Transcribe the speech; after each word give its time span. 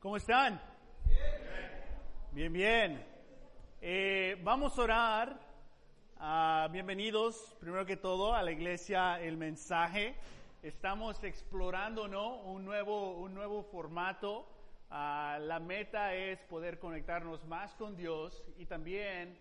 ¿Cómo 0.00 0.16
están? 0.16 0.60
Bien, 2.30 2.52
bien. 2.52 3.04
Eh, 3.80 4.40
vamos 4.44 4.78
a 4.78 4.82
orar. 4.82 5.40
Ah, 6.20 6.68
bienvenidos, 6.70 7.56
primero 7.58 7.84
que 7.84 7.96
todo, 7.96 8.32
a 8.32 8.40
la 8.44 8.52
iglesia 8.52 9.20
El 9.20 9.36
Mensaje. 9.36 10.14
Estamos 10.62 11.24
explorando, 11.24 12.06
¿no? 12.06 12.36
Un 12.42 12.64
nuevo, 12.64 13.14
un 13.14 13.34
nuevo 13.34 13.64
formato. 13.64 14.48
Ah, 14.88 15.36
la 15.40 15.58
meta 15.58 16.14
es 16.14 16.38
poder 16.44 16.78
conectarnos 16.78 17.44
más 17.46 17.74
con 17.74 17.96
Dios 17.96 18.44
y 18.56 18.66
también 18.66 19.36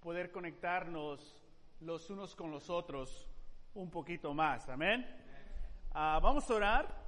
poder 0.00 0.32
conectarnos 0.32 1.40
los 1.78 2.10
unos 2.10 2.34
con 2.34 2.50
los 2.50 2.68
otros 2.70 3.28
un 3.74 3.88
poquito 3.88 4.34
más. 4.34 4.68
Amén. 4.68 5.06
Ah, 5.94 6.18
vamos 6.20 6.50
a 6.50 6.54
orar. 6.54 7.01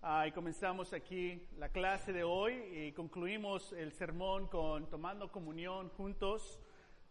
Ah, 0.00 0.28
y 0.28 0.30
comenzamos 0.30 0.92
aquí 0.92 1.44
la 1.56 1.70
clase 1.70 2.12
de 2.12 2.22
hoy 2.22 2.54
y 2.54 2.92
concluimos 2.92 3.72
el 3.72 3.90
sermón 3.90 4.46
con 4.46 4.88
tomando 4.88 5.32
comunión 5.32 5.88
juntos. 5.88 6.60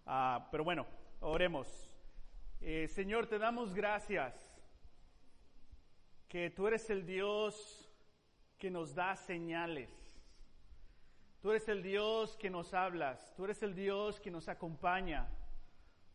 Ah, 0.05 0.47
pero 0.51 0.63
bueno, 0.63 0.87
oremos. 1.19 1.67
Eh, 2.61 2.87
Señor, 2.87 3.27
te 3.27 3.39
damos 3.39 3.73
gracias 3.73 4.33
que 6.29 6.49
tú 6.49 6.65
eres 6.67 6.89
el 6.89 7.05
Dios 7.05 7.91
que 8.57 8.71
nos 8.71 8.95
da 8.95 9.17
señales. 9.17 9.91
Tú 11.41 11.51
eres 11.51 11.67
el 11.67 11.83
Dios 11.83 12.37
que 12.37 12.49
nos 12.49 12.73
hablas. 12.73 13.33
Tú 13.35 13.43
eres 13.43 13.61
el 13.63 13.75
Dios 13.75 14.21
que 14.21 14.31
nos 14.31 14.47
acompaña. 14.47 15.27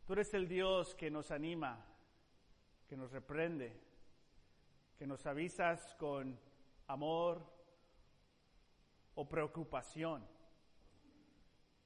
Tú 0.06 0.14
eres 0.14 0.32
el 0.32 0.48
Dios 0.48 0.94
que 0.94 1.10
nos 1.10 1.30
anima, 1.32 1.84
que 2.88 2.96
nos 2.96 3.12
reprende, 3.12 3.78
que 4.98 5.06
nos 5.06 5.26
avisas 5.26 5.94
con 5.96 6.40
amor 6.86 7.42
o 9.14 9.28
preocupación. 9.28 10.26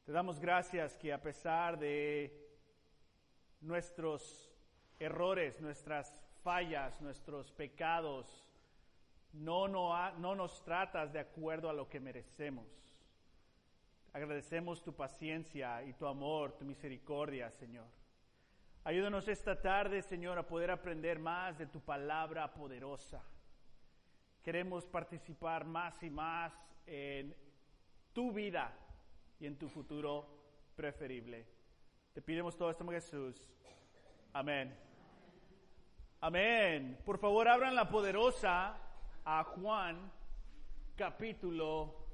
Te 0.04 0.12
damos 0.12 0.38
gracias 0.38 0.96
que 0.96 1.12
a 1.12 1.20
pesar 1.20 1.78
de 1.78 2.32
nuestros 3.60 4.52
errores, 4.98 5.60
nuestras 5.60 6.22
fallas, 6.42 7.00
nuestros 7.00 7.50
pecados, 7.52 8.46
no, 9.32 9.66
no, 9.68 10.12
no 10.18 10.34
nos 10.34 10.62
tratas 10.62 11.12
de 11.12 11.18
acuerdo 11.18 11.68
a 11.68 11.72
lo 11.72 11.88
que 11.88 12.00
merecemos. 12.00 12.66
Agradecemos 14.12 14.82
tu 14.82 14.94
paciencia 14.94 15.82
y 15.82 15.92
tu 15.92 16.06
amor, 16.06 16.52
tu 16.52 16.64
misericordia, 16.64 17.50
Señor. 17.50 17.86
Ayúdanos 18.84 19.26
esta 19.26 19.60
tarde, 19.60 20.00
Señor, 20.00 20.38
a 20.38 20.46
poder 20.46 20.70
aprender 20.70 21.18
más 21.18 21.58
de 21.58 21.66
tu 21.66 21.80
palabra 21.80 22.54
poderosa 22.54 23.22
queremos 24.46 24.86
participar 24.86 25.64
más 25.64 26.00
y 26.04 26.08
más 26.08 26.52
en 26.86 27.34
tu 28.12 28.30
vida 28.30 28.72
y 29.40 29.46
en 29.46 29.58
tu 29.58 29.68
futuro 29.68 30.24
preferible. 30.76 31.44
Te 32.12 32.22
pidemos 32.22 32.56
todo 32.56 32.70
esto 32.70 32.86
Jesús. 32.86 33.50
Amén. 34.32 34.72
Amén. 36.20 36.96
Por 37.04 37.18
favor, 37.18 37.48
abran 37.48 37.74
la 37.74 37.88
poderosa 37.88 38.78
a 39.24 39.42
Juan 39.42 40.12
capítulo 40.94 42.06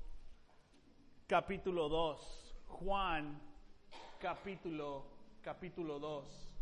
capítulo 1.26 1.90
2. 1.90 2.56
Juan 2.66 3.42
capítulo 4.18 5.04
capítulo 5.42 5.98
2. 5.98 6.54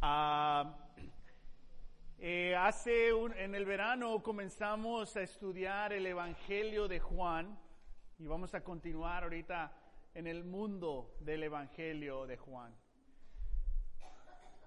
Ah, 0.00 0.76
eh, 2.18 2.54
hace 2.56 3.12
un, 3.12 3.32
en 3.34 3.54
el 3.54 3.64
verano 3.64 4.22
comenzamos 4.22 5.16
a 5.16 5.22
estudiar 5.22 5.92
el 5.92 6.06
Evangelio 6.06 6.88
de 6.88 7.00
Juan 7.00 7.58
y 8.18 8.26
vamos 8.26 8.54
a 8.54 8.62
continuar 8.62 9.24
ahorita 9.24 9.72
en 10.14 10.26
el 10.26 10.44
mundo 10.44 11.16
del 11.20 11.42
Evangelio 11.42 12.26
de 12.26 12.36
Juan. 12.36 12.74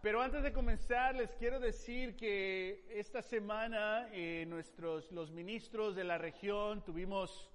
Pero 0.01 0.21
antes 0.21 0.43
de 0.43 0.53
comenzar 0.53 1.15
les 1.15 1.31
quiero 1.35 1.59
decir 1.59 2.15
que 2.15 2.85
esta 2.89 3.21
semana 3.21 4.09
eh, 4.11 4.45
nuestros 4.47 5.11
los 5.11 5.31
ministros 5.31 5.95
de 5.95 6.03
la 6.03 6.17
región 6.17 6.83
tuvimos 6.83 7.49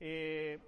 eh, 0.00 0.58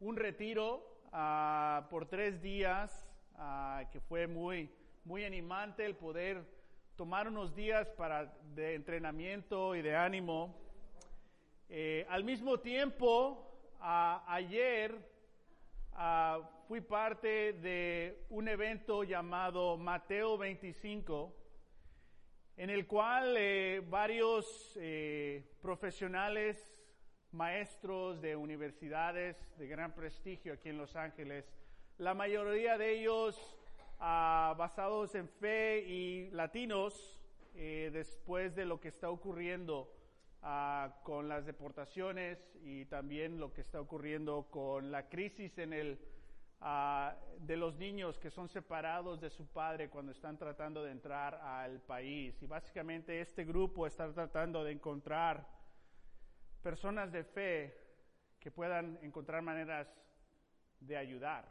un 0.00 0.16
retiro 0.16 1.00
uh, 1.12 1.88
por 1.88 2.06
tres 2.06 2.40
días 2.40 3.06
uh, 3.34 3.88
que 3.90 4.00
fue 4.00 4.26
muy 4.26 4.70
muy 5.04 5.24
animante 5.24 5.84
el 5.84 5.96
poder 5.96 6.61
tomar 6.96 7.28
unos 7.28 7.54
días 7.54 7.88
para, 7.90 8.26
de 8.54 8.74
entrenamiento 8.74 9.74
y 9.74 9.82
de 9.82 9.96
ánimo. 9.96 10.54
Eh, 11.68 12.06
al 12.08 12.24
mismo 12.24 12.60
tiempo, 12.60 13.48
ayer 13.80 14.98
fui 16.68 16.80
parte 16.80 17.54
de 17.54 18.26
un 18.30 18.48
evento 18.48 19.04
llamado 19.04 19.76
Mateo 19.76 20.36
25, 20.36 21.34
en 22.56 22.70
el 22.70 22.86
cual 22.86 23.34
eh, 23.38 23.82
varios 23.88 24.76
eh, 24.76 25.42
profesionales, 25.60 26.74
maestros 27.32 28.20
de 28.20 28.36
universidades 28.36 29.36
de 29.58 29.66
gran 29.66 29.94
prestigio 29.94 30.52
aquí 30.52 30.68
en 30.68 30.76
Los 30.76 30.94
Ángeles, 30.94 31.50
la 31.96 32.14
mayoría 32.14 32.76
de 32.76 33.00
ellos 33.00 33.56
basados 34.02 35.14
en 35.14 35.28
fe 35.28 35.84
y 35.86 36.30
latinos 36.30 37.20
eh, 37.54 37.90
después 37.92 38.54
de 38.56 38.64
lo 38.64 38.80
que 38.80 38.88
está 38.88 39.10
ocurriendo 39.10 39.94
ah, 40.42 41.00
con 41.04 41.28
las 41.28 41.46
deportaciones 41.46 42.38
y 42.64 42.84
también 42.86 43.38
lo 43.38 43.52
que 43.52 43.60
está 43.60 43.80
ocurriendo 43.80 44.48
con 44.50 44.90
la 44.90 45.08
crisis 45.08 45.56
en 45.58 45.72
el 45.72 45.98
ah, 46.60 47.14
de 47.38 47.56
los 47.56 47.76
niños 47.76 48.18
que 48.18 48.30
son 48.30 48.48
separados 48.48 49.20
de 49.20 49.30
su 49.30 49.46
padre 49.46 49.88
cuando 49.88 50.10
están 50.10 50.36
tratando 50.36 50.82
de 50.82 50.90
entrar 50.90 51.36
al 51.36 51.80
país. 51.80 52.42
Y 52.42 52.46
básicamente 52.46 53.20
este 53.20 53.44
grupo 53.44 53.86
está 53.86 54.12
tratando 54.12 54.64
de 54.64 54.72
encontrar 54.72 55.46
personas 56.60 57.12
de 57.12 57.22
fe 57.22 57.78
que 58.40 58.50
puedan 58.50 58.98
encontrar 59.02 59.42
maneras 59.42 59.86
de 60.80 60.96
ayudar. 60.96 61.44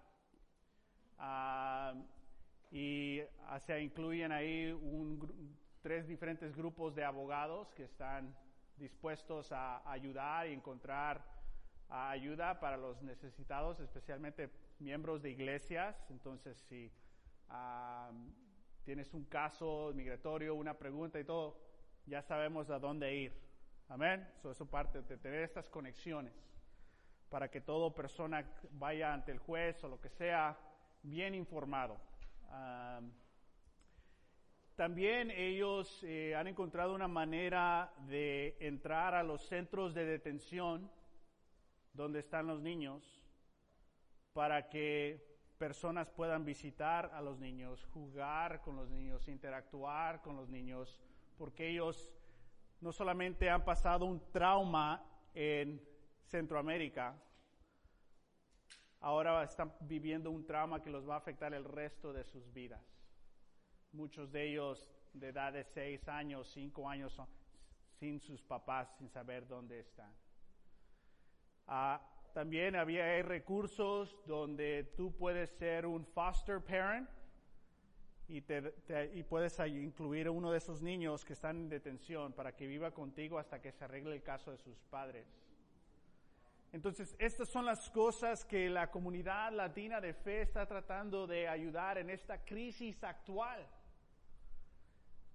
Uh, 1.17 2.01
y 2.71 3.21
se 3.59 3.81
incluyen 3.81 4.31
ahí 4.31 4.71
un, 4.71 5.57
tres 5.81 6.07
diferentes 6.07 6.55
grupos 6.55 6.95
de 6.95 7.03
abogados 7.03 7.73
que 7.73 7.83
están 7.83 8.33
dispuestos 8.77 9.51
a 9.51 9.89
ayudar 9.91 10.47
y 10.47 10.53
encontrar 10.53 11.23
ayuda 11.89 12.59
para 12.59 12.77
los 12.77 13.01
necesitados, 13.01 13.79
especialmente 13.81 14.49
miembros 14.79 15.21
de 15.21 15.31
iglesias. 15.31 15.95
Entonces, 16.09 16.57
si 16.69 16.89
tienes 18.85 19.13
un 19.13 19.25
caso 19.25 19.91
migratorio, 19.93 20.55
una 20.55 20.73
pregunta 20.73 21.19
y 21.19 21.25
todo, 21.25 21.59
ya 22.05 22.21
sabemos 22.21 22.69
a 22.69 22.79
dónde 22.79 23.13
ir. 23.13 23.33
Amén. 23.89 24.25
eso 24.39 24.51
es 24.51 24.69
parte 24.69 25.01
de 25.01 25.17
tener 25.17 25.43
estas 25.43 25.69
conexiones 25.69 26.33
para 27.29 27.49
que 27.49 27.59
toda 27.59 27.93
persona 27.93 28.45
vaya 28.71 29.13
ante 29.13 29.33
el 29.33 29.39
juez 29.39 29.83
o 29.83 29.89
lo 29.89 29.99
que 29.99 30.09
sea 30.09 30.57
bien 31.03 31.35
informado 31.35 31.97
también 34.75 35.29
ellos 35.29 35.99
eh, 36.03 36.33
han 36.35 36.47
encontrado 36.47 36.95
una 36.95 37.07
manera 37.07 37.93
de 38.07 38.57
entrar 38.59 39.13
a 39.13 39.21
los 39.21 39.45
centros 39.45 39.93
de 39.93 40.05
detención 40.05 40.89
donde 41.93 42.19
están 42.19 42.47
los 42.47 42.61
niños 42.61 43.23
para 44.33 44.69
que 44.69 45.23
personas 45.59 46.09
puedan 46.09 46.43
visitar 46.45 47.11
a 47.13 47.21
los 47.21 47.37
niños, 47.37 47.85
jugar 47.93 48.61
con 48.61 48.75
los 48.75 48.89
niños, 48.89 49.27
interactuar 49.27 50.21
con 50.23 50.35
los 50.35 50.49
niños, 50.49 50.99
porque 51.37 51.69
ellos 51.69 52.11
no 52.79 52.91
solamente 52.91 53.51
han 53.51 53.63
pasado 53.63 54.05
un 54.05 54.31
trauma 54.31 55.05
en 55.35 55.79
Centroamérica, 56.25 57.15
ahora 59.01 59.43
están 59.43 59.73
viviendo 59.81 60.31
un 60.31 60.45
trauma 60.45 60.81
que 60.81 60.89
los 60.89 61.07
va 61.07 61.15
a 61.15 61.17
afectar 61.17 61.53
el 61.53 61.65
resto 61.65 62.13
de 62.13 62.23
sus 62.23 62.51
vidas. 62.53 62.81
Muchos 63.91 64.31
de 64.31 64.49
ellos 64.49 64.87
de 65.13 65.29
edad 65.29 65.51
de 65.51 65.63
6 65.63 66.07
años, 66.07 66.47
5 66.53 66.89
años, 66.89 67.11
son 67.11 67.27
sin 67.99 68.19
sus 68.19 68.41
papás, 68.41 68.95
sin 68.97 69.09
saber 69.09 69.47
dónde 69.47 69.79
están. 69.79 70.11
Ah, 71.67 72.01
también 72.33 72.75
había 72.75 73.21
recursos 73.21 74.17
donde 74.25 74.85
tú 74.95 75.15
puedes 75.15 75.49
ser 75.51 75.85
un 75.85 76.05
foster 76.05 76.61
parent 76.61 77.09
y, 78.27 78.43
y 79.13 79.23
puedes 79.23 79.59
incluir 79.59 80.27
a 80.27 80.31
uno 80.31 80.51
de 80.51 80.57
esos 80.57 80.81
niños 80.81 81.25
que 81.25 81.33
están 81.33 81.57
en 81.57 81.69
detención 81.69 82.31
para 82.33 82.55
que 82.55 82.65
viva 82.67 82.91
contigo 82.91 83.37
hasta 83.37 83.61
que 83.61 83.71
se 83.71 83.83
arregle 83.83 84.15
el 84.15 84.23
caso 84.23 84.51
de 84.51 84.57
sus 84.57 84.79
padres. 84.89 85.27
Entonces, 86.71 87.15
estas 87.19 87.49
son 87.49 87.65
las 87.65 87.89
cosas 87.89 88.45
que 88.45 88.69
la 88.69 88.89
comunidad 88.89 89.51
latina 89.51 89.99
de 89.99 90.13
fe 90.13 90.41
está 90.41 90.65
tratando 90.65 91.27
de 91.27 91.47
ayudar 91.47 91.97
en 91.97 92.09
esta 92.09 92.45
crisis 92.45 93.03
actual. 93.03 93.67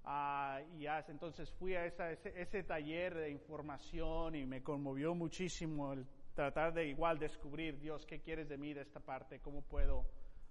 Ah, 0.08 0.60
y 0.78 0.86
entonces 0.86 1.50
fui 1.50 1.74
a 1.74 1.84
ese, 1.84 2.62
taller 2.62 3.14
de 3.14 3.30
información 3.30 4.36
y 4.36 4.46
me 4.46 4.62
conmovió 4.62 5.14
muchísimo 5.14 5.92
el 5.92 6.06
tratar 6.34 6.72
de 6.72 6.86
igual 6.86 7.18
descubrir, 7.18 7.78
Dios, 7.80 8.06
¿qué 8.06 8.20
quieres 8.20 8.48
de 8.48 8.56
mí 8.56 8.72
de 8.72 8.82
esta 8.82 9.00
parte? 9.00 9.40
¿Cómo 9.40 9.62
puedo 9.62 10.06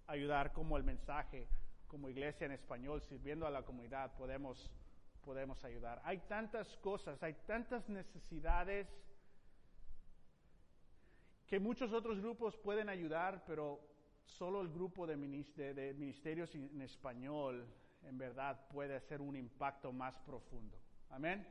ayudar? 0.08 0.52
¿Cómo 0.52 0.78
el 0.78 0.84
mensaje, 0.84 1.48
como 1.88 2.10
iglesia 2.10 2.46
en 2.46 2.52
español, 2.52 3.02
sirviendo 3.02 3.48
a 3.48 3.50
la 3.50 3.64
comunidad, 3.64 4.12
podemos, 4.18 4.70
podemos 5.24 5.64
ayudar? 5.64 6.02
Hay 6.04 6.18
tantas 6.28 6.76
cosas, 6.78 7.24
hay 7.24 7.34
tantas 7.48 7.88
necesidades 7.88 8.94
que 11.48 11.60
muchos 11.60 11.94
otros 11.94 12.20
grupos 12.20 12.58
pueden 12.58 12.90
ayudar, 12.90 13.44
pero 13.46 13.80
solo 14.26 14.62
el 14.62 14.70
grupo 14.70 15.06
de, 15.06 15.16
ministerios 15.16 16.56
en 16.56 16.82
español 16.82 17.68
en 18.04 18.18
verdad 18.18 18.68
puede 18.70 18.96
hacer 18.96 19.22
un 19.22 19.36
impacto 19.36 19.92
más 19.92 20.18
profundo. 20.20 20.78
Amén. 21.10 21.48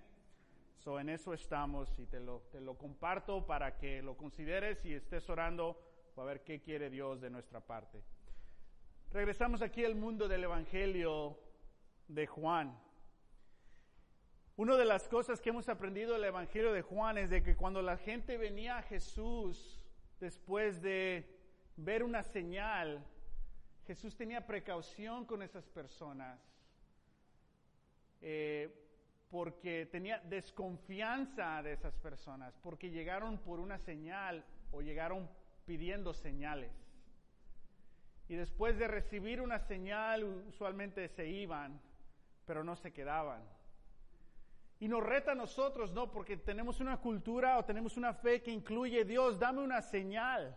So, 0.76 1.00
en 1.00 1.08
eso 1.08 1.32
estamos 1.32 1.98
y 1.98 2.06
te 2.06 2.20
lo, 2.20 2.40
te 2.52 2.60
lo 2.60 2.76
comparto 2.76 3.46
para 3.46 3.76
que 3.78 4.02
lo 4.02 4.16
consideres 4.16 4.84
y 4.84 4.92
estés 4.94 5.28
orando 5.30 5.80
para 6.14 6.26
ver 6.26 6.44
qué 6.44 6.60
quiere 6.60 6.90
Dios 6.90 7.20
de 7.20 7.30
nuestra 7.30 7.60
parte. 7.60 8.02
Regresamos 9.10 9.62
aquí 9.62 9.84
al 9.84 9.94
mundo 9.94 10.28
del 10.28 10.44
Evangelio 10.44 11.38
de 12.08 12.26
Juan. 12.26 12.76
Una 14.56 14.76
de 14.76 14.84
las 14.84 15.08
cosas 15.08 15.40
que 15.40 15.50
hemos 15.50 15.68
aprendido 15.68 16.12
del 16.12 16.24
Evangelio 16.24 16.72
de 16.72 16.82
Juan 16.82 17.18
es 17.18 17.30
de 17.30 17.42
que 17.42 17.56
cuando 17.56 17.80
la 17.82 17.96
gente 17.96 18.36
venía 18.36 18.78
a 18.78 18.82
Jesús 18.82 19.83
después 20.24 20.80
de 20.80 21.22
ver 21.76 22.02
una 22.02 22.22
señal, 22.22 23.04
Jesús 23.86 24.16
tenía 24.16 24.46
precaución 24.46 25.26
con 25.26 25.42
esas 25.42 25.68
personas 25.68 26.40
eh, 28.22 28.74
porque 29.30 29.84
tenía 29.84 30.20
desconfianza 30.20 31.62
de 31.62 31.74
esas 31.74 31.94
personas, 31.96 32.56
porque 32.62 32.88
llegaron 32.88 33.36
por 33.36 33.60
una 33.60 33.76
señal 33.76 34.42
o 34.72 34.80
llegaron 34.80 35.28
pidiendo 35.66 36.14
señales. 36.14 36.72
Y 38.26 38.36
después 38.36 38.78
de 38.78 38.88
recibir 38.88 39.42
una 39.42 39.58
señal, 39.58 40.24
usualmente 40.48 41.06
se 41.08 41.28
iban, 41.28 41.78
pero 42.46 42.64
no 42.64 42.76
se 42.76 42.94
quedaban. 42.94 43.42
Y 44.84 44.88
nos 44.88 45.02
reta 45.02 45.32
a 45.32 45.34
nosotros, 45.34 45.94
¿no? 45.94 46.10
Porque 46.10 46.36
tenemos 46.36 46.78
una 46.78 47.00
cultura 47.00 47.56
o 47.56 47.64
tenemos 47.64 47.96
una 47.96 48.12
fe 48.12 48.42
que 48.42 48.50
incluye, 48.50 49.02
Dios, 49.06 49.38
dame 49.38 49.62
una 49.62 49.80
señal. 49.80 50.54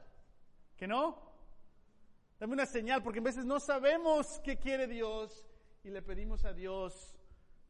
¿Que 0.76 0.86
no? 0.86 1.18
Dame 2.38 2.52
una 2.52 2.66
señal, 2.66 3.02
porque 3.02 3.20
a 3.20 3.24
veces 3.24 3.46
no 3.46 3.58
sabemos 3.62 4.42
qué 4.44 4.58
quiere 4.58 4.86
Dios 4.86 5.48
y 5.82 5.92
le 5.92 6.02
pedimos 6.02 6.44
a 6.44 6.52
Dios 6.52 7.16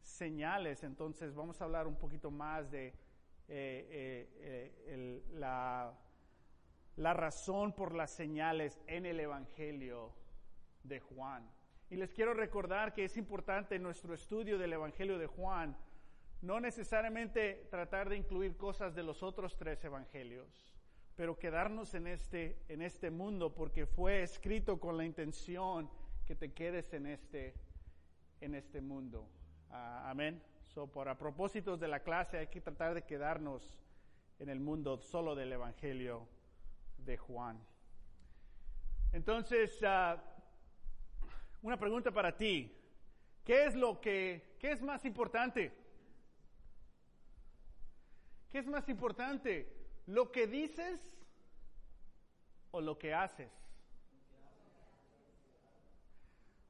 señales. 0.02 0.82
Entonces 0.82 1.36
vamos 1.36 1.62
a 1.62 1.66
hablar 1.66 1.86
un 1.86 1.96
poquito 1.96 2.32
más 2.32 2.72
de 2.72 2.88
eh, 2.88 2.96
eh, 3.50 4.74
eh, 4.88 5.24
la, 5.34 5.94
la 6.96 7.14
razón 7.14 7.74
por 7.74 7.94
las 7.94 8.10
señales 8.16 8.82
en 8.88 9.06
el 9.06 9.20
Evangelio 9.20 10.12
de 10.82 11.02
Juan. 11.02 11.48
Y 11.92 11.98
les 11.98 12.12
quiero 12.12 12.34
recordar 12.34 12.96
que 12.96 13.04
es 13.04 13.16
importante 13.16 13.76
en 13.76 13.84
nuestro 13.84 14.16
estudio 14.16 14.58
del 14.58 14.74
Evangelio 14.74 15.20
de 15.20 15.28
Juan 15.28 15.78
no 16.42 16.60
necesariamente 16.60 17.68
tratar 17.70 18.10
de 18.10 18.18
incluir 18.18 18.56
cosas 18.58 18.94
de 18.96 19.04
los 19.04 19.24
otros 19.24 19.58
tres 19.58 19.84
evangelios, 19.84 20.48
pero 21.16 21.38
quedarnos 21.38 21.94
en 21.96 22.08
este, 22.08 22.60
en 22.70 22.82
este 22.82 23.10
mundo 23.10 23.54
porque 23.54 23.86
fue 23.86 24.22
escrito 24.22 24.80
con 24.80 24.98
la 24.98 25.06
intención 25.06 25.90
que 26.26 26.36
te 26.36 26.54
quedes 26.54 26.94
en 26.94 27.08
este, 27.08 27.56
en 28.42 28.54
este 28.54 28.82
mundo. 28.82 29.28
Ah, 29.72 30.10
amén. 30.10 30.42
So, 30.74 30.88
por 30.88 31.10
a 31.10 31.18
propósitos 31.18 31.80
de 31.80 31.88
la 31.88 32.02
clase 32.02 32.38
hay 32.38 32.48
que 32.48 32.62
tratar 32.62 32.94
de 32.94 33.04
quedarnos 33.04 33.80
en 34.40 34.50
el 34.50 34.60
mundo 34.60 35.00
solo 35.00 35.34
del 35.34 35.54
evangelio 35.54 36.28
de 37.00 37.18
Juan. 37.18 37.60
Entonces, 39.12 39.82
ah, 39.84 40.22
una 41.64 41.78
pregunta 41.78 42.12
para 42.12 42.38
ti. 42.38 42.74
¿Qué 43.44 43.66
es 43.66 43.76
lo 43.76 44.00
que, 44.00 44.58
qué 44.60 44.72
es 44.72 44.82
más 44.82 45.06
importante? 45.06 45.87
¿Qué 48.52 48.60
es 48.60 48.68
más 48.68 48.88
importante? 48.90 49.68
¿Lo 50.06 50.32
que 50.32 50.48
dices 50.48 51.00
o 52.72 52.82
lo 52.82 52.98
que 52.98 53.14
haces? 53.14 53.52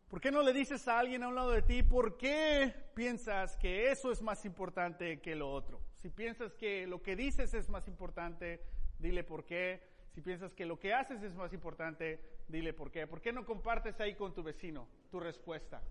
¿Por 0.09 0.21
qué 0.21 0.31
no 0.31 0.41
le 0.41 0.53
dices 0.53 0.87
a 0.87 0.99
alguien 0.99 1.23
a 1.23 1.27
un 1.27 1.35
lado 1.35 1.51
de 1.51 1.61
ti 1.61 1.83
por 1.83 2.17
qué 2.17 2.73
piensas 2.95 3.57
que 3.57 3.91
eso 3.91 4.11
es 4.11 4.21
más 4.21 4.45
importante 4.45 5.19
que 5.19 5.35
lo 5.35 5.51
otro? 5.51 5.81
Si 6.01 6.09
piensas 6.09 6.55
que 6.55 6.87
lo 6.87 7.01
que 7.01 7.15
dices 7.15 7.53
es 7.53 7.67
más 7.69 7.87
importante, 7.89 8.61
dile 8.99 9.23
por 9.23 9.45
qué. 9.45 9.81
Si 10.13 10.21
piensas 10.21 10.53
que 10.53 10.65
lo 10.65 10.79
que 10.79 10.93
haces 10.93 11.21
es 11.21 11.35
más 11.35 11.51
importante, 11.51 12.21
dile 12.47 12.73
por 12.73 12.89
qué. 12.89 13.05
¿Por 13.05 13.21
qué 13.21 13.33
no 13.33 13.45
compartes 13.45 13.99
ahí 13.99 14.15
con 14.15 14.33
tu 14.33 14.43
vecino 14.43 14.87
tu 15.11 15.19
respuesta? 15.19 15.83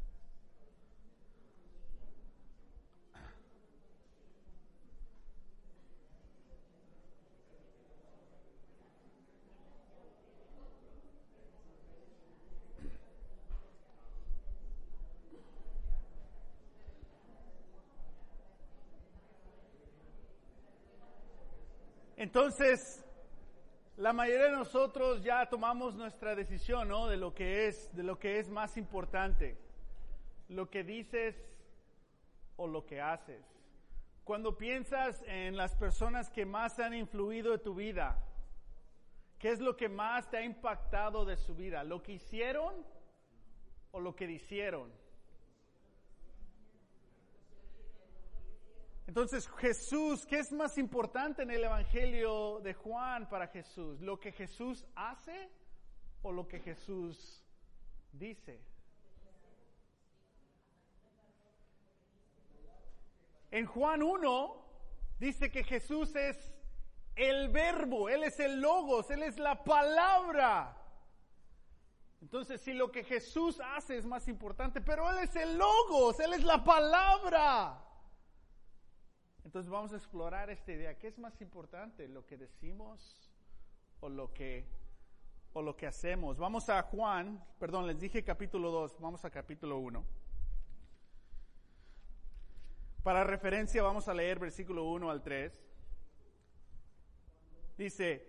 Entonces, 22.27 23.05
la 23.97 24.13
mayoría 24.13 24.47
de 24.47 24.51
nosotros 24.57 25.23
ya 25.23 25.49
tomamos 25.49 25.95
nuestra 25.95 26.35
decisión, 26.35 26.89
¿no? 26.89 27.07
De 27.07 27.17
lo 27.17 27.33
que 27.33 27.69
es, 27.69 27.95
de 27.95 28.03
lo 28.03 28.19
que 28.19 28.41
es 28.41 28.51
más 28.51 28.77
importante. 28.77 29.57
Lo 30.49 30.69
que 30.69 30.83
dices 30.83 31.37
o 32.57 32.67
lo 32.67 32.85
que 32.85 33.01
haces. 33.01 33.47
Cuando 34.25 34.59
piensas 34.59 35.23
en 35.29 35.57
las 35.57 35.77
personas 35.77 36.29
que 36.29 36.45
más 36.45 36.81
han 36.81 36.95
influido 36.95 37.55
en 37.55 37.63
tu 37.63 37.77
vida, 37.77 38.19
¿qué 39.39 39.53
es 39.53 39.61
lo 39.61 39.77
que 39.77 39.89
más 39.89 40.29
te 40.29 40.39
ha 40.39 40.43
impactado 40.43 41.25
de 41.25 41.37
su 41.37 41.55
vida? 41.55 41.85
¿Lo 41.85 42.03
que 42.03 42.15
hicieron 42.15 42.75
o 43.93 44.01
lo 44.01 44.17
que 44.17 44.29
hicieron? 44.29 44.93
Entonces 49.07 49.49
Jesús, 49.59 50.27
¿qué 50.27 50.41
es 50.41 50.53
más 50.53 50.79
importante 50.79 51.43
en 51.43 51.51
el 51.51 51.63
Evangelio 51.63 52.61
de 52.61 52.75
Juan 52.75 53.29
para 53.29 53.47
Jesús? 53.47 54.01
¿Lo 54.01 54.19
que 54.19 54.33
Jesús 54.33 54.85
hace 54.97 55.49
o 56.23 56.33
lo 56.33 56.49
que 56.49 56.59
Jesús 56.59 57.45
dice? 58.13 58.61
En 63.53 63.67
Juan 63.67 64.03
1 64.03 64.67
dice 65.21 65.51
que 65.53 65.63
Jesús 65.63 66.15
es 66.17 66.53
el 67.15 67.49
verbo, 67.49 68.09
Él 68.09 68.25
es 68.25 68.41
el 68.41 68.61
logos, 68.61 69.11
Él 69.11 69.23
es 69.23 69.39
la 69.39 69.63
palabra. 69.63 70.77
Entonces, 72.21 72.61
si 72.61 72.73
lo 72.73 72.91
que 72.91 73.05
Jesús 73.05 73.61
hace 73.77 73.99
es 73.99 74.05
más 74.05 74.27
importante, 74.27 74.81
pero 74.81 75.09
Él 75.11 75.19
es 75.19 75.37
el 75.37 75.57
logos, 75.57 76.19
Él 76.19 76.35
es 76.35 76.43
la 76.43 76.65
palabra. 76.65 77.86
Entonces 79.47 79.71
vamos 79.71 79.93
a 79.93 79.97
explorar 79.97 80.51
esta 80.51 80.73
idea. 80.73 80.99
¿Qué 80.99 81.07
es 81.07 81.19
más 81.21 81.41
importante, 81.41 82.09
lo 82.09 82.27
que 82.27 82.37
decimos 82.37 83.31
o 84.01 84.09
lo 84.09 84.35
que, 84.35 84.67
o 85.53 85.63
lo 85.63 85.77
que 85.77 85.87
hacemos? 85.87 86.37
Vamos 86.37 86.69
a 86.69 86.83
Juan, 86.83 87.41
perdón, 87.61 87.87
les 87.87 88.01
dije 88.01 88.25
capítulo 88.25 88.73
2, 88.73 88.99
vamos 88.99 89.25
a 89.25 89.31
capítulo 89.31 89.79
1. 89.79 90.05
Para 93.05 93.23
referencia 93.23 93.85
vamos 93.85 94.09
a 94.09 94.15
leer 94.15 94.41
versículo 94.41 94.83
1 94.91 95.09
al 95.13 95.23
3. 95.23 95.65
Dice, 97.79 98.29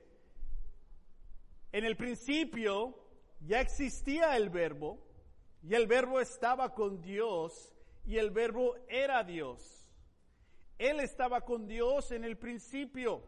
en 1.71 1.83
el 1.83 1.97
principio 1.97 2.95
ya 3.39 3.59
existía 3.59 4.37
el 4.37 4.51
verbo 4.51 4.99
y 5.63 5.73
el 5.73 5.87
verbo 5.87 6.19
estaba 6.19 6.75
con 6.75 7.01
Dios 7.01 7.73
y 8.05 8.17
el 8.17 8.29
verbo 8.29 8.75
era 8.87 9.23
Dios. 9.23 9.86
Él 10.77 10.99
estaba 10.99 11.41
con 11.41 11.67
Dios 11.67 12.11
en 12.11 12.23
el 12.23 12.37
principio. 12.37 13.23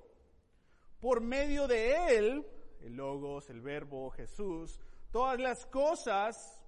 Por 0.99 1.21
medio 1.21 1.67
de 1.67 2.17
Él, 2.17 2.45
el 2.81 2.95
Logos, 2.95 3.49
el 3.49 3.61
Verbo, 3.61 4.11
Jesús, 4.11 4.79
todas 5.11 5.39
las 5.39 5.65
cosas 5.65 6.61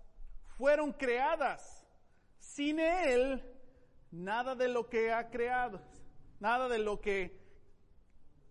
fueron 0.57 0.93
creadas. 0.93 1.85
Sin 2.39 2.79
Él, 2.79 3.43
nada 4.09 4.55
de 4.55 4.67
lo 4.67 4.89
que 4.89 5.11
ha 5.11 5.29
creado, 5.29 5.79
nada 6.39 6.67
de 6.67 6.79
lo 6.79 6.99
que 6.99 7.39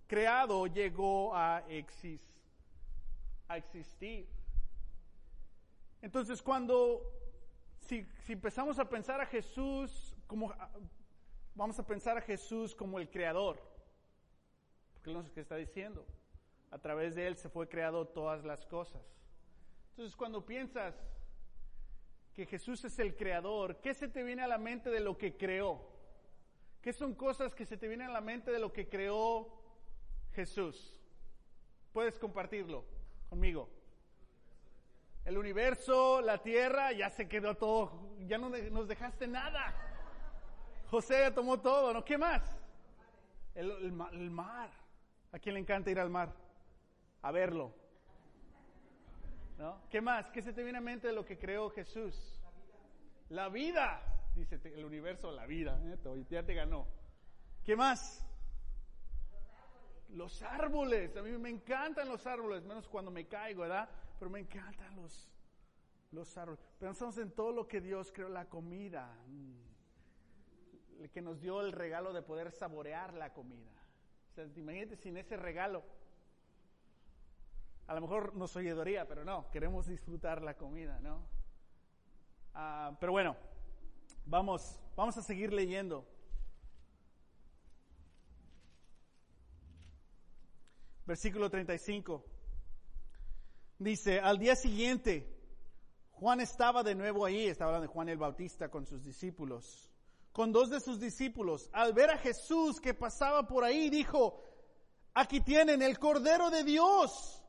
creado 0.07 0.67
llegó 0.67 1.35
a, 1.35 1.65
existir. 1.69 2.21
Entonces, 6.03 6.41
cuando, 6.41 7.03
si 7.81 8.07
empezamos 8.29 8.79
a 8.79 8.89
pensar 8.89 9.21
a 9.21 9.27
Jesús 9.27 10.17
como 10.27 10.55
vamos 11.55 11.79
a 11.79 11.87
pensar 11.87 12.17
a 12.19 12.21
Jesús 12.21 12.75
como 12.75 12.99
el 12.99 13.09
creador. 13.11 13.61
Porque 14.95 15.13
no 15.13 15.23
sé 15.23 15.31
qué 15.33 15.41
está 15.41 15.57
diciendo. 15.57 16.07
A 16.71 16.79
través 16.79 17.15
de 17.15 17.27
Él 17.27 17.37
se 17.37 17.49
fue 17.49 17.69
creado 17.69 18.07
todas 18.07 18.45
las 18.45 18.65
cosas. 18.67 19.03
Entonces 19.91 20.17
cuando 20.17 20.45
piensas 20.45 20.95
que 22.35 22.47
Jesús 22.47 22.85
es 22.85 22.99
el 22.99 23.17
creador, 23.17 23.81
¿qué 23.81 23.93
se 23.93 24.09
te 24.09 24.23
viene 24.23 24.43
a 24.43 24.47
la 24.47 24.59
mente 24.59 24.91
de 24.91 25.01
lo 25.01 25.19
que 25.19 25.37
creó? 25.37 25.91
¿Qué 26.81 26.93
son 26.93 27.15
cosas 27.15 27.55
que 27.55 27.67
se 27.67 27.77
te 27.77 27.89
vienen 27.89 28.09
a 28.09 28.13
la 28.13 28.21
mente 28.21 28.51
de 28.51 28.59
lo 28.59 28.73
que 28.73 28.89
creó 28.89 29.49
Jesús? 30.33 30.99
Puedes 31.93 32.19
compartirlo 32.19 32.85
conmigo. 33.29 33.69
El 35.25 35.37
universo, 35.37 36.23
la 36.23 36.39
tierra, 36.39 36.93
ya 36.93 37.11
se 37.11 37.29
quedó 37.29 37.57
todo, 37.57 38.17
ya 38.21 38.39
no 38.39 38.49
nos 38.49 38.89
dejaste 38.89 39.27
nada. 39.27 39.75
José 40.91 41.21
ya 41.21 41.33
tomó 41.33 41.61
todo, 41.61 41.95
¿no? 41.95 42.05
¿Qué 42.05 42.19
más? 42.19 42.43
El, 43.55 43.93
mar. 43.93 44.71
¿A 45.31 45.39
quién 45.39 45.55
le 45.55 45.61
encanta 45.61 45.89
ir 45.91 46.01
al 46.01 46.11
mar? 46.11 46.35
A 47.23 47.31
verlo. 47.31 47.73
¿No? 49.57 49.81
¿Qué 49.89 50.01
más? 50.01 50.29
¿Qué 50.31 50.43
se 50.43 50.53
te 50.53 50.65
viene 50.65 50.79
a 50.79 50.81
mente 50.81 51.07
de 51.07 51.13
lo 51.13 51.25
que 51.25 51.39
creó 51.39 51.71
Jesús? 51.71 52.43
La 53.29 53.49
vida, 53.49 54.03
dice 54.35 54.61
el 54.65 54.85
universo, 54.85 55.31
la 55.31 55.47
vida, 55.47 55.81
¿eh? 55.85 56.25
ya 56.29 56.43
te 56.43 56.55
ganó. 56.55 56.89
¿Qué 57.65 57.77
más? 57.77 58.27
Los 60.09 60.43
árboles, 60.43 61.17
a 61.17 61.23
mí 61.23 61.31
me 61.39 61.51
encantan 61.51 62.09
los 62.09 62.27
árboles, 62.27 62.65
menos 62.65 62.89
cuando 62.89 63.13
me 63.13 63.29
caigo, 63.29 63.63
¿verdad? 63.63 63.89
Pero 64.19 64.29
me 64.29 64.41
encantan 64.41 64.97
los, 64.97 65.31
los 66.11 66.37
árboles. 66.37 66.61
Pensamos 66.81 67.17
en 67.19 67.31
todo 67.31 67.53
lo 67.53 67.69
que 67.69 67.81
Dios 67.81 68.11
creó, 68.11 68.29
la 68.29 68.49
comida, 68.49 69.15
mm, 69.29 69.70
el 71.01 71.11
que 71.11 71.23
nos 71.23 71.41
dio 71.41 71.63
el 71.63 71.73
regalo 71.73 72.13
de 72.13 72.21
poder 72.21 72.53
saborear 72.53 73.15
la 73.15 73.33
comida. 73.33 73.73
Imagínate 74.57 74.97
sin 74.97 75.17
ese 75.17 75.37
regalo. 75.37 75.83
A 77.87 77.95
lo 77.95 78.03
mejor 78.03 78.35
nos 78.37 78.55
oyedoría, 78.55 79.09
pero 79.09 79.25
no, 79.25 79.51
queremos 79.51 79.87
disfrutar 79.87 80.43
la 80.43 80.55
comida, 80.55 81.01
¿no? 81.01 81.27
Ah, 82.55 82.97
pero 83.01 83.13
bueno, 83.13 83.35
vamos, 84.27 84.79
vamos 84.95 85.17
a 85.17 85.23
seguir 85.23 85.53
leyendo. 85.53 86.07
Versículo 91.07 91.51
35. 91.51 92.25
Dice, 93.79 94.21
al 94.21 94.39
día 94.39 94.55
siguiente, 94.55 95.27
Juan 96.13 96.41
estaba 96.41 96.83
de 96.83 96.95
nuevo 96.95 97.25
ahí, 97.25 97.47
estaba 97.47 97.71
hablando 97.71 97.89
de 97.89 97.93
Juan 97.93 98.11
el 98.11 98.19
Bautista 98.19 98.69
con 98.69 98.87
sus 98.87 99.03
discípulos, 99.03 99.90
con 100.33 100.53
dos 100.53 100.71
de 100.71 100.81
sus 100.81 101.01
discípulos. 101.01 101.69
Al 101.73 101.93
ver 101.93 102.11
a 102.11 102.19
Jesús 102.19 102.81
que 102.81 102.95
pasaba 102.95 103.47
por 103.47 103.65
ahí, 103.65 103.91
dijo, 103.91 104.43
aquí 105.15 105.41
tienen 105.41 105.83
el 105.83 105.99
Cordero 105.99 106.51
de 106.51 106.65
Dios. 106.65 107.43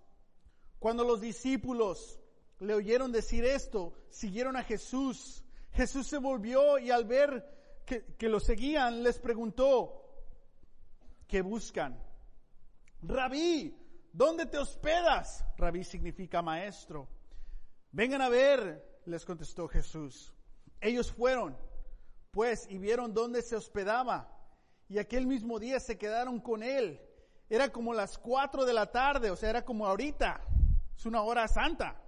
Cuando 0.79 1.03
los 1.03 1.21
discípulos 1.21 2.19
le 2.59 2.73
oyeron 2.73 3.11
decir 3.11 3.45
esto, 3.45 3.93
siguieron 4.09 4.55
a 4.55 4.63
Jesús. 4.63 5.43
Jesús 5.73 6.07
se 6.07 6.17
volvió 6.17 6.79
y 6.79 6.91
al 6.91 7.05
ver 7.05 7.45
que, 7.85 8.29
lo 8.29 8.39
seguían, 8.39 9.03
les 9.03 9.19
preguntó, 9.19 10.23
¿qué 11.27 11.41
buscan? 11.41 12.01
Rabí, 13.01 13.75
¿dónde 14.13 14.45
te 14.45 14.57
hospedas? 14.57 15.43
Rabí 15.57 15.83
significa 15.83 16.41
maestro. 16.41 17.07
Vengan 17.91 18.21
a 18.21 18.29
ver, 18.29 19.01
les 19.05 19.25
contestó 19.25 19.67
Jesús. 19.67 20.33
Ellos 20.79 21.11
fueron, 21.11 21.57
pues, 22.31 22.65
y 22.69 22.77
vieron 22.77 23.13
dónde 23.13 23.41
se 23.41 23.55
hospedaba. 23.55 24.29
Y 24.87 24.97
aquel 24.97 25.27
mismo 25.27 25.59
día 25.59 25.79
se 25.79 25.97
quedaron 25.97 26.39
con 26.39 26.63
él. 26.63 26.99
Era 27.49 27.69
como 27.69 27.93
las 27.93 28.17
cuatro 28.17 28.65
de 28.65 28.73
la 28.73 28.91
tarde, 28.91 29.29
o 29.29 29.35
sea, 29.35 29.49
era 29.49 29.63
como 29.63 29.85
ahorita. 29.85 30.41
Es 30.95 31.05
una 31.05 31.21
hora 31.21 31.47
santa. 31.47 32.01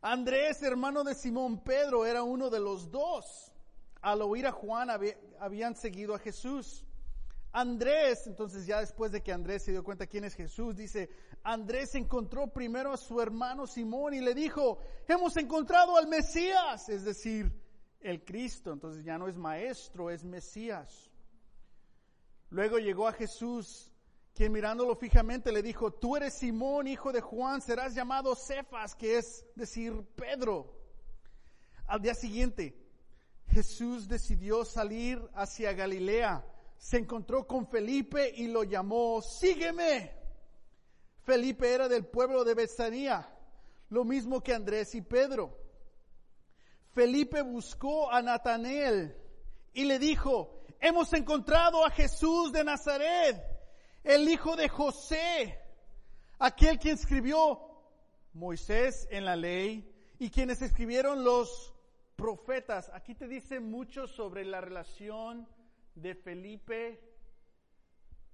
Andrés, 0.00 0.62
hermano 0.62 1.04
de 1.04 1.14
Simón 1.14 1.62
Pedro, 1.62 2.06
era 2.06 2.22
uno 2.22 2.50
de 2.50 2.60
los 2.60 2.90
dos. 2.90 3.52
Al 4.00 4.22
oír 4.22 4.46
a 4.46 4.52
Juan 4.52 4.88
habían 5.38 5.76
seguido 5.76 6.14
a 6.14 6.18
Jesús. 6.18 6.84
Andrés, 7.52 8.26
entonces 8.26 8.66
ya 8.66 8.80
después 8.80 9.12
de 9.12 9.22
que 9.22 9.32
Andrés 9.32 9.62
se 9.62 9.72
dio 9.72 9.84
cuenta 9.84 10.06
quién 10.06 10.24
es 10.24 10.34
Jesús, 10.34 10.76
dice, 10.76 11.10
Andrés 11.42 11.94
encontró 11.94 12.46
primero 12.52 12.92
a 12.92 12.96
su 12.96 13.20
hermano 13.20 13.66
Simón 13.66 14.14
y 14.14 14.20
le 14.20 14.34
dijo, 14.34 14.78
hemos 15.06 15.36
encontrado 15.36 15.96
al 15.96 16.08
Mesías, 16.08 16.88
es 16.88 17.04
decir, 17.04 17.52
el 18.00 18.24
Cristo. 18.24 18.72
Entonces 18.72 19.04
ya 19.04 19.18
no 19.18 19.28
es 19.28 19.36
maestro, 19.36 20.10
es 20.10 20.24
Mesías. 20.24 21.10
Luego 22.50 22.78
llegó 22.78 23.06
a 23.06 23.12
Jesús 23.12 23.92
quien 24.34 24.50
mirándolo 24.52 24.96
fijamente 24.96 25.52
le 25.52 25.62
dijo, 25.62 25.92
tú 25.92 26.16
eres 26.16 26.34
Simón, 26.34 26.86
hijo 26.86 27.12
de 27.12 27.20
Juan, 27.20 27.60
serás 27.60 27.94
llamado 27.94 28.34
Cefas, 28.34 28.94
que 28.94 29.18
es 29.18 29.44
decir 29.54 29.92
Pedro. 30.16 30.74
Al 31.86 32.00
día 32.00 32.14
siguiente, 32.14 32.74
Jesús 33.48 34.08
decidió 34.08 34.64
salir 34.64 35.20
hacia 35.34 35.74
Galilea. 35.74 36.46
Se 36.82 36.98
encontró 36.98 37.46
con 37.46 37.68
Felipe 37.68 38.32
y 38.34 38.48
lo 38.48 38.64
llamó, 38.64 39.22
sígueme. 39.22 40.10
Felipe 41.22 41.72
era 41.72 41.88
del 41.88 42.04
pueblo 42.04 42.42
de 42.42 42.54
Betsanía, 42.54 43.24
lo 43.90 44.04
mismo 44.04 44.42
que 44.42 44.52
Andrés 44.52 44.92
y 44.96 45.00
Pedro. 45.00 45.56
Felipe 46.92 47.42
buscó 47.42 48.10
a 48.10 48.20
Natanael 48.20 49.16
y 49.72 49.84
le 49.84 50.00
dijo, 50.00 50.64
hemos 50.80 51.12
encontrado 51.12 51.86
a 51.86 51.90
Jesús 51.90 52.50
de 52.50 52.64
Nazaret 52.64 53.40
el 54.02 54.28
hijo 54.28 54.56
de 54.56 54.68
José, 54.68 55.60
aquel 56.40 56.80
quien 56.80 56.96
escribió 56.96 57.60
Moisés 58.32 59.06
en 59.12 59.24
la 59.24 59.36
ley 59.36 59.88
y 60.18 60.30
quienes 60.30 60.60
escribieron 60.60 61.22
los 61.22 61.72
profetas. 62.16 62.90
Aquí 62.92 63.14
te 63.14 63.28
dice 63.28 63.60
mucho 63.60 64.08
sobre 64.08 64.44
la 64.44 64.60
relación 64.60 65.46
de 65.94 66.14
Felipe 66.14 67.00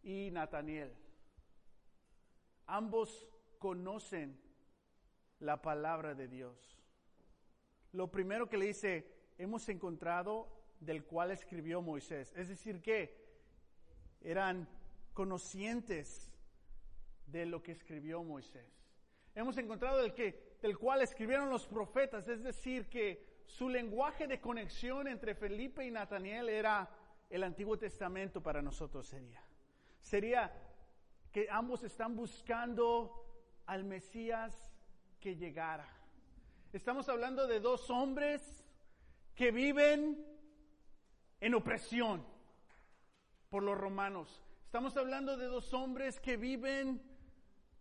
y 0.02 0.30
Nataniel. 0.30 0.94
Ambos 2.66 3.28
conocen 3.58 4.38
la 5.40 5.60
palabra 5.62 6.14
de 6.14 6.28
Dios. 6.28 6.78
Lo 7.92 8.10
primero 8.10 8.48
que 8.48 8.58
le 8.58 8.66
dice, 8.66 9.10
hemos 9.38 9.68
encontrado 9.68 10.48
del 10.80 11.04
cual 11.04 11.30
escribió 11.30 11.80
Moisés. 11.82 12.32
Es 12.36 12.48
decir, 12.48 12.80
que 12.80 13.16
eran 14.20 14.68
conocientes 15.14 16.32
de 17.26 17.46
lo 17.46 17.62
que 17.62 17.72
escribió 17.72 18.22
Moisés. 18.22 18.66
Hemos 19.34 19.56
encontrado 19.58 20.14
que, 20.14 20.56
del 20.60 20.78
cual 20.78 21.02
escribieron 21.02 21.50
los 21.50 21.66
profetas, 21.66 22.28
es 22.28 22.42
decir, 22.42 22.88
que 22.88 23.26
su 23.46 23.68
lenguaje 23.68 24.26
de 24.26 24.40
conexión 24.40 25.08
entre 25.08 25.34
Felipe 25.34 25.84
y 25.84 25.90
Nataniel 25.90 26.48
era 26.48 26.88
el 27.30 27.44
Antiguo 27.44 27.76
Testamento 27.76 28.42
para 28.42 28.62
nosotros 28.62 29.06
sería. 29.06 29.42
Sería 30.00 30.52
que 31.32 31.48
ambos 31.50 31.82
están 31.82 32.16
buscando 32.16 33.26
al 33.66 33.84
Mesías 33.84 34.72
que 35.20 35.36
llegara. 35.36 35.86
Estamos 36.72 37.08
hablando 37.08 37.46
de 37.46 37.60
dos 37.60 37.90
hombres 37.90 38.64
que 39.34 39.50
viven 39.50 40.24
en 41.40 41.54
opresión 41.54 42.24
por 43.48 43.62
los 43.62 43.76
romanos. 43.76 44.42
Estamos 44.64 44.96
hablando 44.96 45.36
de 45.36 45.46
dos 45.46 45.72
hombres 45.72 46.20
que 46.20 46.36
viven 46.36 47.02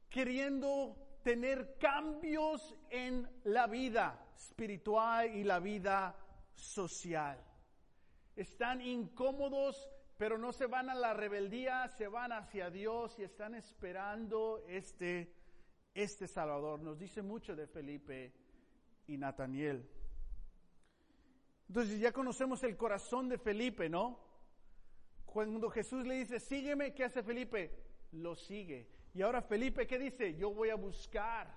queriendo 0.10 0.96
tener 1.24 1.78
cambios 1.78 2.76
en 2.90 3.30
la 3.44 3.68
vida 3.68 4.28
espiritual 4.36 5.36
y 5.36 5.44
la 5.44 5.60
vida 5.60 6.16
social. 6.54 7.38
Están 8.38 8.82
incómodos, 8.82 9.90
pero 10.18 10.38
no 10.38 10.54
se 10.54 10.68
van 10.68 10.90
a 10.90 10.96
la 10.96 11.14
rebeldía, 11.14 11.88
se 11.90 12.08
van 12.08 12.32
hacia 12.32 12.70
Dios 12.70 13.18
y 13.18 13.24
están 13.24 13.56
esperando 13.56 14.64
este, 14.68 15.34
este 15.96 16.28
Salvador. 16.28 16.80
Nos 16.80 17.00
dice 17.00 17.24
mucho 17.24 17.56
de 17.56 17.66
Felipe 17.66 18.32
y 19.08 19.18
Nataniel. 19.18 19.90
Entonces 21.68 22.00
ya 22.00 22.12
conocemos 22.12 22.64
el 22.64 22.78
corazón 22.78 23.28
de 23.28 23.40
Felipe, 23.40 23.90
¿no? 23.90 24.20
Cuando 25.26 25.70
Jesús 25.70 26.06
le 26.06 26.16
dice, 26.16 26.40
sígueme, 26.40 26.94
¿qué 26.94 27.06
hace 27.06 27.24
Felipe? 27.24 27.72
Lo 28.12 28.36
sigue. 28.36 28.88
Y 29.16 29.24
ahora 29.24 29.42
Felipe, 29.42 29.88
¿qué 29.88 29.98
dice? 29.98 30.36
Yo 30.36 30.54
voy 30.54 30.70
a 30.70 30.76
buscar 30.76 31.54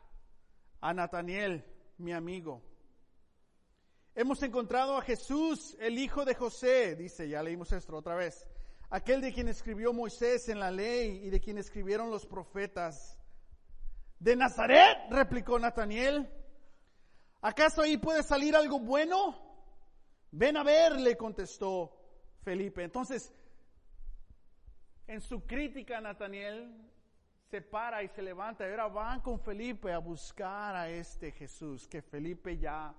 a 0.81 0.95
Nataniel, 0.95 1.63
mi 1.99 2.13
amigo. 2.13 2.70
Hemos 4.15 4.43
encontrado 4.43 4.97
a 4.97 5.03
Jesús, 5.03 5.77
el 5.79 5.99
hijo 5.99 6.25
de 6.25 6.35
José, 6.35 6.97
dice, 6.97 7.29
ya 7.29 7.43
leímos 7.43 7.73
esto 7.73 7.97
otra 7.97 8.17
vez, 8.17 8.47
aquel 8.91 9.21
de 9.21 9.33
quien 9.33 9.49
escribió 9.49 9.93
Moisés 9.93 10.49
en 10.49 10.59
la 10.59 10.71
ley 10.71 11.23
y 11.25 11.31
de 11.31 11.41
quien 11.41 11.59
escribieron 11.59 12.11
los 12.11 12.27
profetas. 12.27 13.17
¿De 14.19 14.35
Nazaret? 14.35 14.99
replicó 15.11 15.59
Nataniel. 15.59 16.29
¿Acaso 17.41 17.83
ahí 17.83 17.97
puede 17.97 18.23
salir 18.23 18.57
algo 18.57 18.81
bueno? 18.81 19.39
Ven 20.33 20.57
a 20.57 20.65
ver, 20.65 21.01
le 21.01 21.17
contestó 21.17 21.97
Felipe. 22.43 22.83
Entonces, 22.83 23.33
en 25.07 25.21
su 25.21 25.47
crítica 25.47 26.01
Nataniel, 26.01 26.91
se 27.51 27.63
para 27.63 28.03
y 28.03 28.09
se 28.09 28.23
levanta 28.23 28.67
y 28.67 28.71
ahora 28.71 28.89
van 28.89 29.21
con 29.21 29.41
Felipe 29.41 29.93
a 29.93 29.99
buscar 29.99 30.77
a 30.77 30.89
este 30.89 31.33
Jesús 31.33 31.89
que 31.89 32.01
Felipe 32.01 32.59
ya 32.59 32.95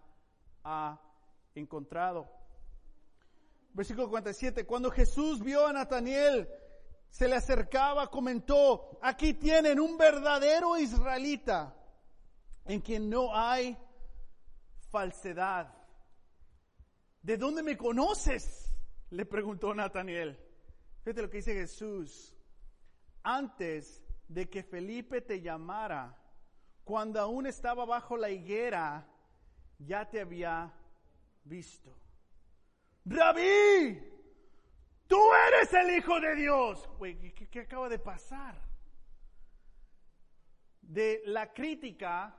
ha 0.64 1.00
encontrado. 1.56 2.30
Versículo 3.74 4.10
47, 4.10 4.66
cuando 4.66 4.92
Jesús 4.92 5.42
vio 5.42 5.66
a 5.66 5.74
Nataniel, 5.74 6.50
se 7.10 7.28
le 7.28 7.36
acercaba, 7.36 8.10
comentó, 8.10 8.98
aquí 9.02 9.34
tienen 9.34 9.80
un 9.80 9.98
verdadero 9.98 10.78
israelita 10.78 11.76
en 12.66 12.82
quien 12.82 13.10
no 13.10 13.36
hay 13.36 13.78
falsedad. 14.90 15.74
¿De 17.22 17.38
dónde 17.38 17.64
me 17.64 17.78
conoces? 17.78 18.74
Le 19.10 19.26
preguntó 19.26 19.74
Nataniel. 19.74 20.40
Fíjate 21.04 21.22
lo 21.22 21.30
que 21.30 21.38
dice 21.38 21.54
Jesús. 21.54 22.36
Antes 23.24 24.04
de 24.28 24.50
que 24.50 24.64
Felipe 24.64 25.22
te 25.22 25.42
llamara, 25.42 26.18
cuando 26.84 27.20
aún 27.20 27.46
estaba 27.46 27.86
bajo 27.86 28.18
la 28.18 28.30
higuera, 28.30 29.08
ya 29.86 30.10
te 30.10 30.22
había 30.22 30.72
visto. 31.44 31.96
Rabí, 33.06 34.00
tú 35.08 35.20
eres 35.48 35.74
el 35.74 35.98
Hijo 35.98 36.20
de 36.20 36.36
Dios. 36.36 36.90
¿qué, 37.50 37.60
acaba 37.62 37.90
de 37.90 38.00
pasar? 38.00 38.56
De 40.82 41.22
la 41.26 41.52
crítica, 41.54 42.36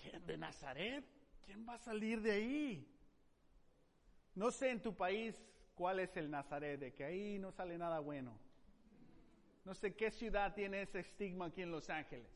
¿quién 0.00 0.26
de 0.26 0.36
Nazaret? 0.36 1.04
¿Quién 1.44 1.66
va 1.68 1.74
a 1.74 1.78
salir 1.78 2.20
de 2.20 2.32
ahí? 2.32 2.90
No 4.34 4.50
sé 4.50 4.70
en 4.70 4.82
tu 4.82 4.94
país 4.96 5.40
cuál 5.74 6.00
es 6.00 6.16
el 6.16 6.30
Nazaret, 6.30 6.80
de 6.80 6.92
que 6.92 7.04
ahí 7.04 7.38
no 7.38 7.52
sale 7.52 7.78
nada 7.78 8.00
bueno. 8.00 8.36
No 9.64 9.74
sé 9.74 9.94
qué 9.94 10.10
ciudad 10.10 10.54
tiene 10.54 10.82
ese 10.82 11.00
estigma 11.00 11.46
aquí 11.46 11.62
en 11.62 11.70
Los 11.70 11.88
Ángeles, 11.88 12.28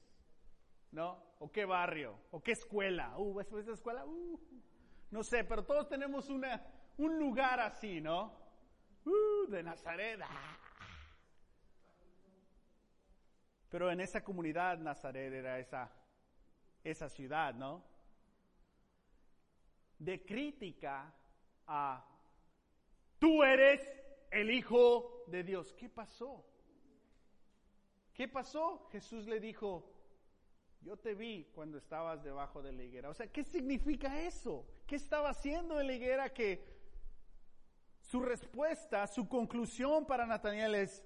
¿no? 0.92 1.22
O 1.40 1.50
qué 1.50 1.64
barrio, 1.64 2.18
o 2.30 2.42
qué 2.42 2.52
escuela. 2.52 3.16
Uh, 3.18 3.40
esa 3.40 3.72
escuela? 3.72 4.04
Uh, 4.04 4.38
no 5.10 5.22
sé, 5.22 5.44
pero 5.44 5.64
todos 5.64 5.88
tenemos 5.88 6.28
una, 6.28 6.62
un 6.98 7.18
lugar 7.18 7.60
así, 7.60 8.00
¿no? 8.00 8.32
Uh, 9.04 9.50
de 9.50 9.62
Nazaret. 9.62 10.20
Ah. 10.22 10.56
Pero 13.70 13.90
en 13.90 14.00
esa 14.00 14.22
comunidad 14.22 14.78
Nazaret 14.78 15.32
era 15.32 15.58
esa, 15.58 15.90
esa 16.82 17.08
ciudad, 17.08 17.54
¿no? 17.54 17.84
De 19.98 20.24
crítica 20.24 21.12
a 21.66 22.04
tú 23.18 23.42
eres 23.42 23.86
el 24.30 24.50
Hijo 24.50 25.24
de 25.26 25.42
Dios. 25.42 25.72
¿Qué 25.74 25.88
pasó? 25.88 26.44
¿Qué 28.14 28.26
pasó? 28.26 28.88
Jesús 28.90 29.26
le 29.26 29.38
dijo, 29.38 29.97
yo 30.80 30.96
te 30.96 31.14
vi 31.14 31.44
cuando 31.54 31.78
estabas 31.78 32.22
debajo 32.22 32.62
de 32.62 32.72
la 32.72 32.82
higuera. 32.82 33.10
O 33.10 33.14
sea, 33.14 33.26
¿qué 33.26 33.44
significa 33.44 34.20
eso? 34.20 34.66
¿Qué 34.86 34.96
estaba 34.96 35.30
haciendo 35.30 35.80
en 35.80 35.86
la 35.86 35.94
higuera 35.94 36.32
que 36.32 36.64
su 38.00 38.20
respuesta, 38.20 39.06
su 39.06 39.28
conclusión 39.28 40.06
para 40.06 40.24
Nataniel 40.24 40.74
es, 40.76 41.04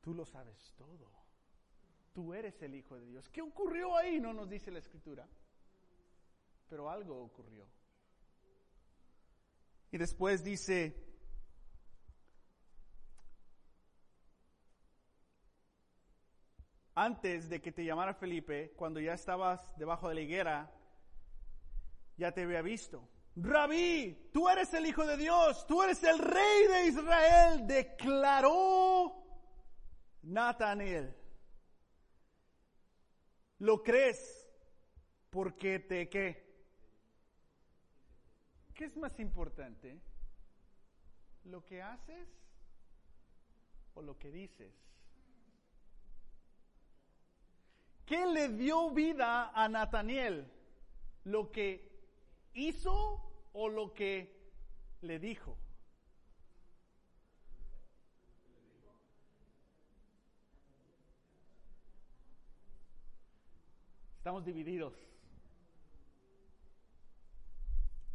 tú 0.00 0.12
lo 0.12 0.24
sabes 0.24 0.72
todo. 0.76 1.12
Tú 2.12 2.32
eres 2.32 2.60
el 2.62 2.74
Hijo 2.74 2.96
de 2.96 3.06
Dios. 3.06 3.28
¿Qué 3.28 3.42
ocurrió 3.42 3.96
ahí? 3.96 4.20
No 4.20 4.32
nos 4.32 4.48
dice 4.48 4.70
la 4.70 4.78
escritura. 4.78 5.28
Pero 6.68 6.90
algo 6.90 7.22
ocurrió. 7.22 7.66
Y 9.90 9.98
después 9.98 10.42
dice, 10.42 10.96
antes 16.94 17.48
de 17.48 17.60
que 17.60 17.72
te 17.72 17.84
llamara 17.84 18.14
Felipe, 18.14 18.72
cuando 18.76 19.00
ya 19.00 19.14
estabas 19.14 19.76
debajo 19.76 20.08
de 20.08 20.14
la 20.14 20.20
higuera, 20.20 20.72
ya 22.16 22.32
te 22.32 22.42
había 22.42 22.62
visto. 22.62 23.08
Rabí, 23.36 24.30
tú 24.32 24.48
eres 24.48 24.72
el 24.74 24.86
Hijo 24.86 25.04
de 25.04 25.16
Dios, 25.16 25.66
tú 25.66 25.82
eres 25.82 26.02
el 26.04 26.18
Rey 26.18 26.66
de 26.68 26.86
Israel, 26.86 27.66
declaró 27.66 29.12
Natanael. 30.22 31.16
¿Lo 33.58 33.82
crees? 33.82 34.48
Porque 35.30 35.80
te 35.80 36.08
qué? 36.08 36.44
¿Qué 38.74 38.84
es 38.84 38.96
más 38.96 39.18
importante? 39.18 40.00
¿Lo 41.44 41.64
que 41.64 41.82
haces 41.82 42.28
o 43.94 44.02
lo 44.02 44.16
que 44.18 44.30
dices? 44.30 44.72
¿Qué 48.06 48.26
le 48.26 48.48
dio 48.48 48.90
vida 48.90 49.50
a 49.54 49.68
Nataniel? 49.68 50.46
¿Lo 51.24 51.50
que 51.50 51.90
hizo 52.52 53.48
o 53.52 53.68
lo 53.68 53.94
que 53.94 54.30
le 55.00 55.18
dijo? 55.18 55.56
Estamos 64.18 64.44
divididos. 64.44 64.94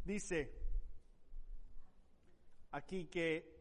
Dice 0.06 0.52
aquí 2.71 3.06
que 3.06 3.58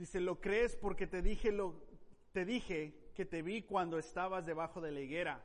Dice, 0.00 0.18
¿lo 0.18 0.40
crees 0.40 0.76
porque 0.76 1.06
te 1.06 1.20
dije 1.20 1.52
lo 1.52 1.74
te 2.32 2.46
dije 2.46 3.10
que 3.14 3.26
te 3.26 3.42
vi 3.42 3.60
cuando 3.60 3.98
estabas 3.98 4.46
debajo 4.46 4.80
de 4.80 4.92
la 4.92 5.00
higuera? 5.00 5.44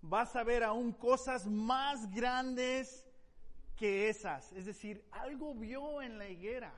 Vas 0.00 0.36
a 0.36 0.44
ver 0.44 0.62
aún 0.62 0.92
cosas 0.92 1.48
más 1.48 2.08
grandes 2.14 3.04
que 3.74 4.08
esas. 4.08 4.52
Es 4.52 4.66
decir, 4.66 5.04
algo 5.10 5.56
vio 5.56 6.02
en 6.02 6.18
la 6.18 6.28
higuera. 6.28 6.72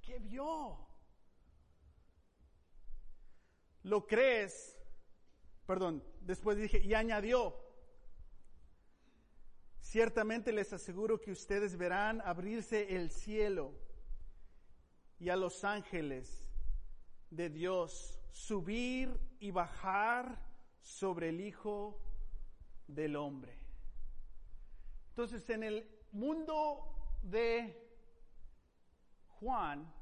¿Qué 0.00 0.18
vio? 0.20 0.78
¿Lo 3.82 4.06
crees? 4.06 4.78
Perdón, 5.66 6.02
después 6.22 6.56
dije, 6.56 6.78
y 6.78 6.94
añadió, 6.94 7.54
ciertamente 9.80 10.50
les 10.50 10.72
aseguro 10.72 11.20
que 11.20 11.30
ustedes 11.30 11.76
verán 11.76 12.22
abrirse 12.22 12.96
el 12.96 13.10
cielo 13.10 13.84
y 15.18 15.28
a 15.28 15.36
los 15.36 15.64
ángeles 15.64 16.44
de 17.30 17.50
Dios 17.50 18.20
subir 18.30 19.18
y 19.38 19.50
bajar 19.50 20.38
sobre 20.80 21.30
el 21.30 21.40
Hijo 21.40 22.00
del 22.86 23.16
Hombre. 23.16 23.58
Entonces, 25.10 25.48
en 25.50 25.62
el 25.62 25.88
mundo 26.12 27.18
de 27.22 27.80
Juan, 29.40 29.92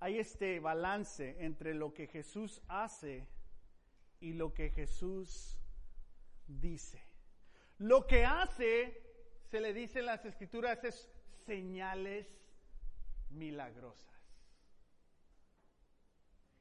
hay 0.00 0.18
este 0.18 0.60
balance 0.60 1.36
entre 1.38 1.74
lo 1.74 1.94
que 1.94 2.06
Jesús 2.06 2.62
hace 2.68 3.26
y 4.20 4.32
lo 4.32 4.52
que 4.52 4.70
Jesús 4.70 5.56
dice. 6.46 7.02
Lo 7.78 8.06
que 8.06 8.24
hace, 8.24 9.02
se 9.44 9.60
le 9.60 9.72
dice 9.72 10.00
en 10.00 10.06
las 10.06 10.24
escrituras, 10.24 10.82
es 10.84 11.10
señales 11.46 12.26
milagrosas. 13.36 14.06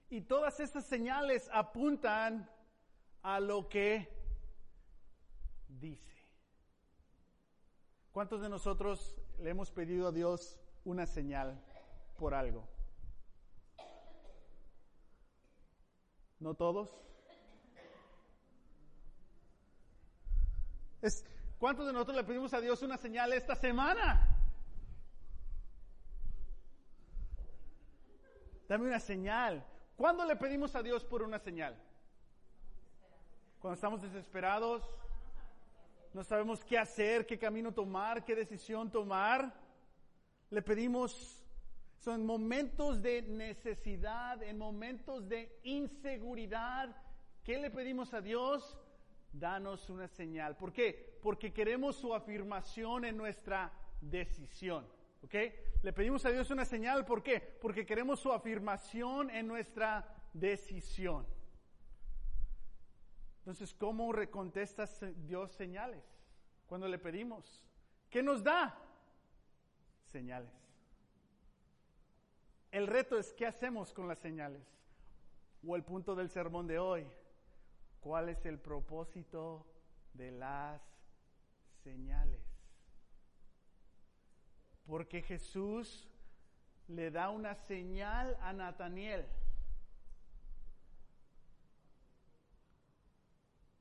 Y 0.09 0.21
todas 0.21 0.59
estas 0.59 0.85
señales 0.85 1.49
apuntan 1.51 2.49
a 3.23 3.39
lo 3.39 3.67
que 3.67 4.07
dice. 5.67 6.13
¿Cuántos 8.11 8.41
de 8.41 8.49
nosotros 8.49 9.15
le 9.39 9.49
hemos 9.49 9.71
pedido 9.71 10.07
a 10.07 10.11
Dios 10.11 10.59
una 10.85 11.05
señal 11.05 11.59
por 12.17 12.33
algo? 12.33 12.67
¿No 16.39 16.53
todos? 16.53 16.89
Es, 21.01 21.25
¿Cuántos 21.59 21.87
de 21.87 21.93
nosotros 21.93 22.17
le 22.17 22.23
pedimos 22.23 22.53
a 22.53 22.61
Dios 22.61 22.81
una 22.83 22.97
señal 22.97 23.33
esta 23.33 23.55
semana? 23.55 24.34
Dame 28.67 28.87
una 28.87 28.99
señal. 28.99 29.65
¿Cuándo 29.95 30.25
le 30.25 30.35
pedimos 30.35 30.75
a 30.75 30.83
Dios 30.83 31.03
por 31.05 31.21
una 31.23 31.39
señal? 31.39 31.75
Cuando 33.59 33.75
estamos 33.75 34.01
desesperados, 34.01 34.83
no 36.13 36.23
sabemos 36.23 36.63
qué 36.63 36.77
hacer, 36.77 37.25
qué 37.25 37.37
camino 37.37 37.73
tomar, 37.73 38.23
qué 38.23 38.35
decisión 38.35 38.91
tomar. 38.91 39.53
Le 40.49 40.61
pedimos, 40.61 41.43
son 41.97 42.25
momentos 42.25 43.01
de 43.01 43.21
necesidad, 43.21 44.41
en 44.43 44.57
momentos 44.57 45.27
de 45.27 45.59
inseguridad. 45.63 46.95
¿Qué 47.43 47.57
le 47.57 47.71
pedimos 47.71 48.13
a 48.13 48.21
Dios? 48.21 48.77
danos 49.39 49.89
una 49.89 50.07
señal. 50.07 50.55
¿Por 50.55 50.71
qué? 50.71 51.17
Porque 51.21 51.53
queremos 51.53 51.95
su 51.95 52.13
afirmación 52.13 53.05
en 53.05 53.17
nuestra 53.17 53.71
decisión. 54.01 54.87
¿Ok? 55.23 55.35
Le 55.85 55.93
pedimos 55.93 56.25
a 56.25 56.31
Dios 56.31 56.49
una 56.49 56.65
señal, 56.65 57.05
¿por 57.05 57.21
qué? 57.21 57.39
Porque 57.39 57.85
queremos 57.85 58.19
su 58.19 58.33
afirmación 58.33 59.29
en 59.29 59.47
nuestra 59.47 60.03
decisión. 60.33 61.27
Entonces, 63.37 63.71
¿cómo 63.75 64.11
recontesta 64.11 64.87
Dios 65.15 65.51
señales 65.51 66.03
cuando 66.65 66.87
le 66.87 66.97
pedimos? 66.97 67.63
¿Qué 68.09 68.23
nos 68.23 68.43
da? 68.43 68.75
Señales. 70.05 70.49
El 72.71 72.87
reto 72.87 73.19
es 73.19 73.31
qué 73.33 73.45
hacemos 73.45 73.93
con 73.93 74.07
las 74.07 74.17
señales. 74.17 74.65
O 75.67 75.75
el 75.75 75.83
punto 75.83 76.15
del 76.15 76.31
sermón 76.31 76.65
de 76.65 76.79
hoy. 76.79 77.05
¿Cuál 77.99 78.29
es 78.29 78.43
el 78.47 78.57
propósito 78.57 79.67
de 80.15 80.31
las 80.31 80.81
señales? 81.83 82.44
Porque 84.87 85.21
Jesús 85.21 86.07
le 86.87 87.11
da 87.11 87.29
una 87.29 87.55
señal 87.55 88.37
a 88.41 88.53
Nataniel. 88.53 89.25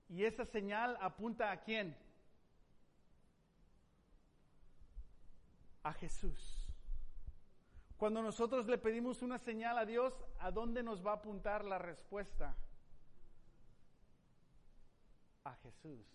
Y 0.09 0.25
esa 0.25 0.45
señal 0.45 0.97
apunta 1.01 1.51
a 1.51 1.61
quién? 1.61 1.97
A 5.83 5.93
Jesús. 5.93 6.65
Cuando 7.97 8.23
nosotros 8.23 8.67
le 8.67 8.79
pedimos 8.79 9.23
una 9.23 9.39
señal 9.39 9.79
a 9.79 9.85
Dios, 9.85 10.15
¿a 10.39 10.51
dónde 10.51 10.83
nos 10.83 11.05
va 11.05 11.13
a 11.13 11.15
apuntar 11.17 11.65
la 11.65 11.79
respuesta? 11.79 12.55
A 15.45 15.55
Jesús. 15.57 16.07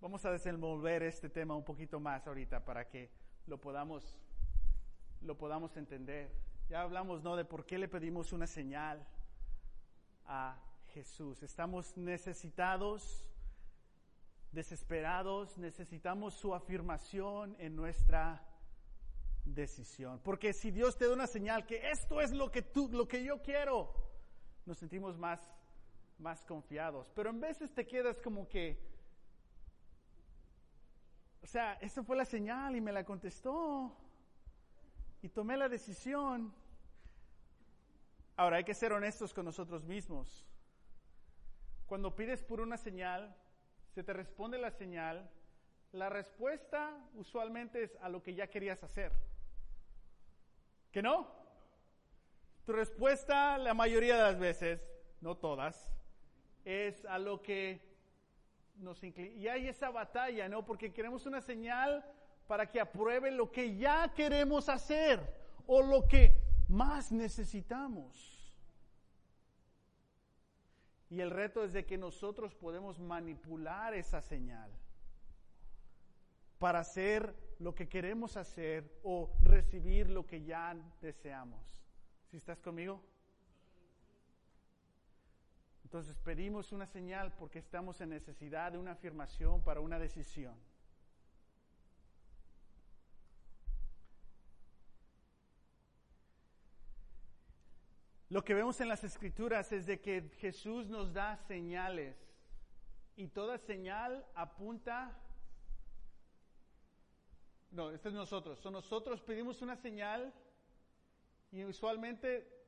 Vamos 0.00 0.24
a 0.24 0.32
desenvolver 0.32 1.02
este 1.02 1.30
tema 1.30 1.54
un 1.54 1.64
poquito 1.64 1.98
más 1.98 2.26
ahorita 2.26 2.64
para 2.64 2.88
que 2.88 3.10
lo 3.46 3.58
podamos, 3.58 4.18
lo 5.20 5.36
podamos 5.36 5.76
entender. 5.76 6.30
Ya 6.68 6.82
hablamos, 6.82 7.22
¿no? 7.22 7.36
De 7.36 7.44
por 7.44 7.66
qué 7.66 7.78
le 7.78 7.88
pedimos 7.88 8.32
una 8.32 8.46
señal 8.46 9.06
a 10.26 10.58
Jesús. 10.94 11.42
Estamos 11.42 11.96
necesitados, 11.96 13.26
desesperados, 14.52 15.58
necesitamos 15.58 16.34
su 16.34 16.54
afirmación 16.54 17.56
en 17.58 17.76
nuestra 17.76 18.46
decisión. 19.44 20.20
Porque 20.22 20.52
si 20.52 20.70
Dios 20.70 20.96
te 20.96 21.06
da 21.06 21.12
una 21.12 21.26
señal 21.26 21.66
que 21.66 21.90
esto 21.90 22.20
es 22.20 22.32
lo 22.32 22.50
que 22.50 22.62
tú, 22.62 22.88
lo 22.90 23.06
que 23.06 23.22
yo 23.22 23.42
quiero, 23.42 23.92
nos 24.64 24.78
sentimos 24.78 25.18
más, 25.18 25.40
más 26.18 26.44
confiados. 26.46 27.10
Pero 27.14 27.30
en 27.30 27.40
veces 27.40 27.72
te 27.74 27.86
quedas 27.86 28.20
como 28.22 28.48
que, 28.48 28.93
o 31.44 31.46
sea, 31.46 31.74
esa 31.82 32.02
fue 32.02 32.16
la 32.16 32.24
señal 32.24 32.74
y 32.74 32.80
me 32.80 32.90
la 32.90 33.04
contestó 33.04 33.94
y 35.20 35.28
tomé 35.28 35.58
la 35.58 35.68
decisión. 35.68 36.54
Ahora 38.34 38.56
hay 38.56 38.64
que 38.64 38.72
ser 38.72 38.94
honestos 38.94 39.34
con 39.34 39.44
nosotros 39.44 39.84
mismos. 39.84 40.46
Cuando 41.84 42.16
pides 42.16 42.42
por 42.42 42.62
una 42.62 42.78
señal, 42.78 43.36
se 43.90 44.02
te 44.02 44.14
responde 44.14 44.56
la 44.56 44.70
señal, 44.70 45.30
la 45.92 46.08
respuesta 46.08 46.98
usualmente 47.14 47.82
es 47.82 47.94
a 48.00 48.08
lo 48.08 48.22
que 48.22 48.34
ya 48.34 48.46
querías 48.46 48.82
hacer. 48.82 49.12
¿Que 50.90 51.02
no? 51.02 51.30
Tu 52.64 52.72
respuesta 52.72 53.58
la 53.58 53.74
mayoría 53.74 54.16
de 54.16 54.22
las 54.22 54.38
veces, 54.38 54.80
no 55.20 55.36
todas, 55.36 55.94
es 56.64 57.04
a 57.04 57.18
lo 57.18 57.42
que 57.42 57.93
nos. 58.76 59.02
Y 59.02 59.48
hay 59.48 59.68
esa 59.68 59.90
batalla, 59.90 60.48
¿no? 60.48 60.64
Porque 60.64 60.92
queremos 60.92 61.26
una 61.26 61.40
señal 61.40 62.04
para 62.46 62.70
que 62.70 62.80
apruebe 62.80 63.30
lo 63.30 63.50
que 63.50 63.76
ya 63.76 64.12
queremos 64.14 64.68
hacer 64.68 65.20
o 65.66 65.82
lo 65.82 66.06
que 66.06 66.34
más 66.68 67.12
necesitamos. 67.12 68.54
Y 71.10 71.20
el 71.20 71.30
reto 71.30 71.62
es 71.64 71.72
de 71.72 71.86
que 71.86 71.96
nosotros 71.96 72.54
podemos 72.54 72.98
manipular 72.98 73.94
esa 73.94 74.20
señal 74.20 74.70
para 76.58 76.80
hacer 76.80 77.34
lo 77.58 77.74
que 77.74 77.88
queremos 77.88 78.36
hacer 78.36 78.98
o 79.02 79.30
recibir 79.42 80.10
lo 80.10 80.26
que 80.26 80.42
ya 80.42 80.74
deseamos. 81.00 81.84
¿Si 82.30 82.36
estás 82.36 82.60
conmigo? 82.60 83.00
Entonces 85.94 86.18
pedimos 86.24 86.72
una 86.72 86.88
señal 86.88 87.32
porque 87.34 87.60
estamos 87.60 88.00
en 88.00 88.08
necesidad 88.08 88.72
de 88.72 88.78
una 88.78 88.90
afirmación 88.90 89.62
para 89.62 89.78
una 89.78 89.96
decisión. 89.96 90.56
Lo 98.28 98.42
que 98.42 98.54
vemos 98.54 98.80
en 98.80 98.88
las 98.88 99.04
escrituras 99.04 99.70
es 99.70 99.86
de 99.86 100.00
que 100.00 100.22
Jesús 100.40 100.88
nos 100.88 101.12
da 101.12 101.36
señales 101.36 102.16
y 103.14 103.28
toda 103.28 103.56
señal 103.56 104.26
apunta... 104.34 105.16
No, 107.70 107.92
este 107.92 108.08
es 108.08 108.14
nosotros. 108.14 108.58
So, 108.58 108.72
nosotros 108.72 109.22
pedimos 109.22 109.62
una 109.62 109.76
señal 109.76 110.34
y 111.52 111.64
usualmente 111.64 112.63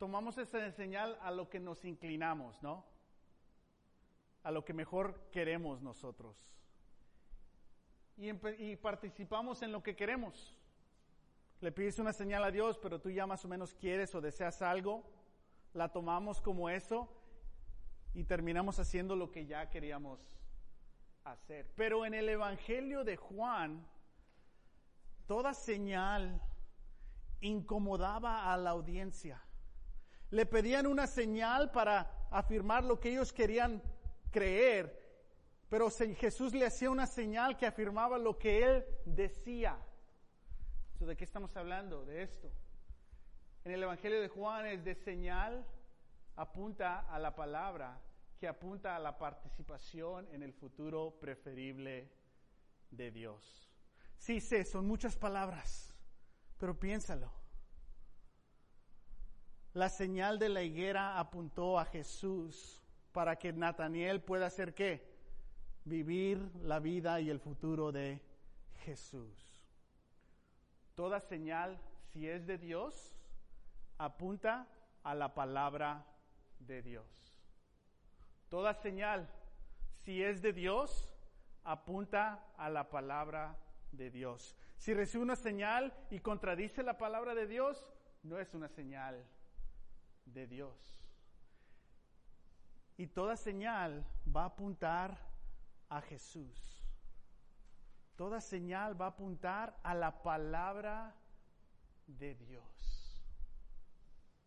tomamos 0.00 0.38
esa 0.38 0.72
señal 0.72 1.18
a 1.20 1.30
lo 1.30 1.50
que 1.50 1.60
nos 1.60 1.84
inclinamos, 1.84 2.62
¿no? 2.62 2.86
A 4.42 4.50
lo 4.50 4.64
que 4.64 4.72
mejor 4.72 5.28
queremos 5.30 5.82
nosotros. 5.82 6.34
Y, 8.16 8.76
participamos 8.76 9.62
en 9.62 9.72
lo 9.72 9.82
que 9.82 9.94
queremos 9.94 10.56
le 11.60 11.72
pides 11.72 11.98
una 11.98 12.14
señal 12.14 12.42
a 12.44 12.50
Dios, 12.50 12.78
pero 12.78 12.98
tú 12.98 13.10
ya 13.10 13.26
más 13.26 13.44
o 13.44 13.48
menos 13.48 13.74
quieres 13.74 14.14
o 14.14 14.22
deseas 14.22 14.62
algo, 14.62 15.04
la 15.74 15.92
tomamos 15.92 16.40
como 16.40 16.70
eso 16.70 17.06
y 18.14 18.24
terminamos 18.24 18.78
haciendo 18.78 19.14
lo 19.14 19.30
que 19.30 19.44
ya 19.44 19.68
queríamos 19.68 20.40
hacer. 21.24 21.70
Pero 21.76 22.06
en 22.06 22.14
el 22.14 22.30
Evangelio 22.30 23.04
de 23.04 23.18
Juan, 23.18 23.86
toda 25.26 25.52
señal 25.52 26.40
incomodaba 27.42 28.50
a 28.50 28.56
la 28.56 28.70
audiencia. 28.70 29.42
Le 30.30 30.46
pedían 30.46 30.86
una 30.86 31.06
señal 31.06 31.70
para 31.70 32.28
afirmar 32.30 32.84
lo 32.84 33.00
que 33.00 33.10
ellos 33.10 33.32
querían 33.32 33.82
creer, 34.30 34.98
pero 35.68 35.90
Jesús 35.90 36.54
le 36.54 36.66
hacía 36.66 36.90
una 36.90 37.06
señal 37.06 37.56
que 37.56 37.66
afirmaba 37.66 38.18
lo 38.18 38.38
que 38.38 38.62
él 38.62 38.84
decía. 39.04 39.76
¿De 40.98 41.16
qué 41.16 41.24
estamos 41.24 41.56
hablando? 41.56 42.04
De 42.04 42.22
esto. 42.22 42.50
En 43.64 43.72
el 43.72 43.82
Evangelio 43.82 44.20
de 44.20 44.28
Juan 44.28 44.66
es 44.66 44.84
de 44.84 44.94
señal, 44.94 45.66
apunta 46.36 47.00
a 47.00 47.18
la 47.18 47.34
palabra, 47.34 48.00
que 48.38 48.48
apunta 48.48 48.96
a 48.96 48.98
la 48.98 49.18
participación 49.18 50.26
en 50.32 50.42
el 50.42 50.52
futuro 50.52 51.18
preferible 51.20 52.10
de 52.90 53.10
Dios. 53.10 53.70
Sí 54.16 54.40
sé, 54.40 54.64
son 54.64 54.86
muchas 54.86 55.16
palabras, 55.16 55.94
pero 56.58 56.78
piénsalo. 56.78 57.39
La 59.72 59.88
señal 59.88 60.40
de 60.40 60.48
la 60.48 60.62
higuera 60.62 61.20
apuntó 61.20 61.78
a 61.78 61.84
Jesús 61.84 62.82
para 63.12 63.36
que 63.36 63.52
Nataniel 63.52 64.20
pueda 64.20 64.46
hacer 64.46 64.74
qué? 64.74 65.08
Vivir 65.84 66.38
la 66.62 66.80
vida 66.80 67.20
y 67.20 67.30
el 67.30 67.38
futuro 67.38 67.92
de 67.92 68.20
Jesús. 68.84 69.62
Toda 70.96 71.20
señal, 71.20 71.78
si 72.12 72.28
es 72.28 72.48
de 72.48 72.58
Dios, 72.58 73.16
apunta 73.96 74.66
a 75.04 75.14
la 75.14 75.34
palabra 75.34 76.04
de 76.58 76.82
Dios. 76.82 77.36
Toda 78.48 78.74
señal, 78.74 79.28
si 80.02 80.20
es 80.20 80.42
de 80.42 80.52
Dios, 80.52 81.08
apunta 81.62 82.44
a 82.56 82.70
la 82.70 82.90
palabra 82.90 83.56
de 83.92 84.10
Dios. 84.10 84.56
Si 84.78 84.94
recibe 84.94 85.22
una 85.22 85.36
señal 85.36 85.94
y 86.10 86.18
contradice 86.18 86.82
la 86.82 86.98
palabra 86.98 87.36
de 87.36 87.46
Dios, 87.46 87.92
no 88.24 88.40
es 88.40 88.52
una 88.52 88.68
señal 88.68 89.24
de 90.32 90.46
Dios. 90.46 91.00
Y 92.96 93.06
toda 93.06 93.36
señal 93.36 94.04
va 94.34 94.42
a 94.42 94.46
apuntar 94.46 95.16
a 95.88 96.00
Jesús. 96.02 96.84
Toda 98.16 98.40
señal 98.40 99.00
va 99.00 99.06
a 99.06 99.08
apuntar 99.10 99.78
a 99.82 99.94
la 99.94 100.22
palabra 100.22 101.14
de 102.06 102.34
Dios. 102.34 102.90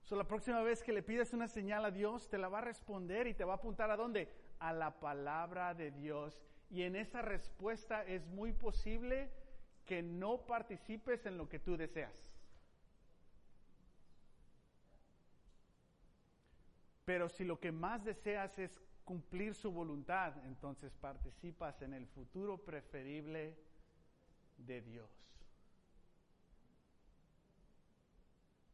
So, 0.04 0.16
la 0.16 0.28
próxima 0.28 0.62
vez 0.62 0.84
que 0.84 0.92
le 0.92 1.02
pides 1.02 1.34
una 1.34 1.48
señal 1.48 1.86
a 1.86 1.92
Dios, 1.92 2.30
te 2.30 2.38
la 2.38 2.50
va 2.50 2.60
a 2.60 2.62
responder 2.62 3.26
y 3.26 3.34
te 3.34 3.46
va 3.46 3.54
a 3.54 3.56
apuntar 3.56 3.90
a 3.90 3.96
dónde? 3.96 4.30
A 4.60 4.74
la 4.74 5.00
palabra 5.00 5.74
de 5.74 5.92
Dios. 5.92 6.40
Y 6.70 6.84
en 6.84 6.96
esa 6.96 7.22
respuesta 7.22 8.04
es 8.04 8.28
muy 8.28 8.54
posible 8.54 9.32
que 9.86 10.02
no 10.02 10.46
participes 10.46 11.26
en 11.26 11.38
lo 11.38 11.50
que 11.50 11.60
tú 11.60 11.78
deseas. 11.78 12.33
Pero 17.06 17.30
si 17.30 17.44
lo 17.44 17.60
que 17.60 17.72
más 17.72 18.04
deseas 18.04 18.58
es 18.58 18.80
cumplir 19.04 19.54
su 19.56 19.72
voluntad, 19.72 20.34
entonces 20.46 20.94
participas 20.96 21.82
en 21.82 21.94
el 21.94 22.08
futuro 22.08 22.58
preferible 22.58 23.58
de 24.58 24.82
Dios. 24.82 25.10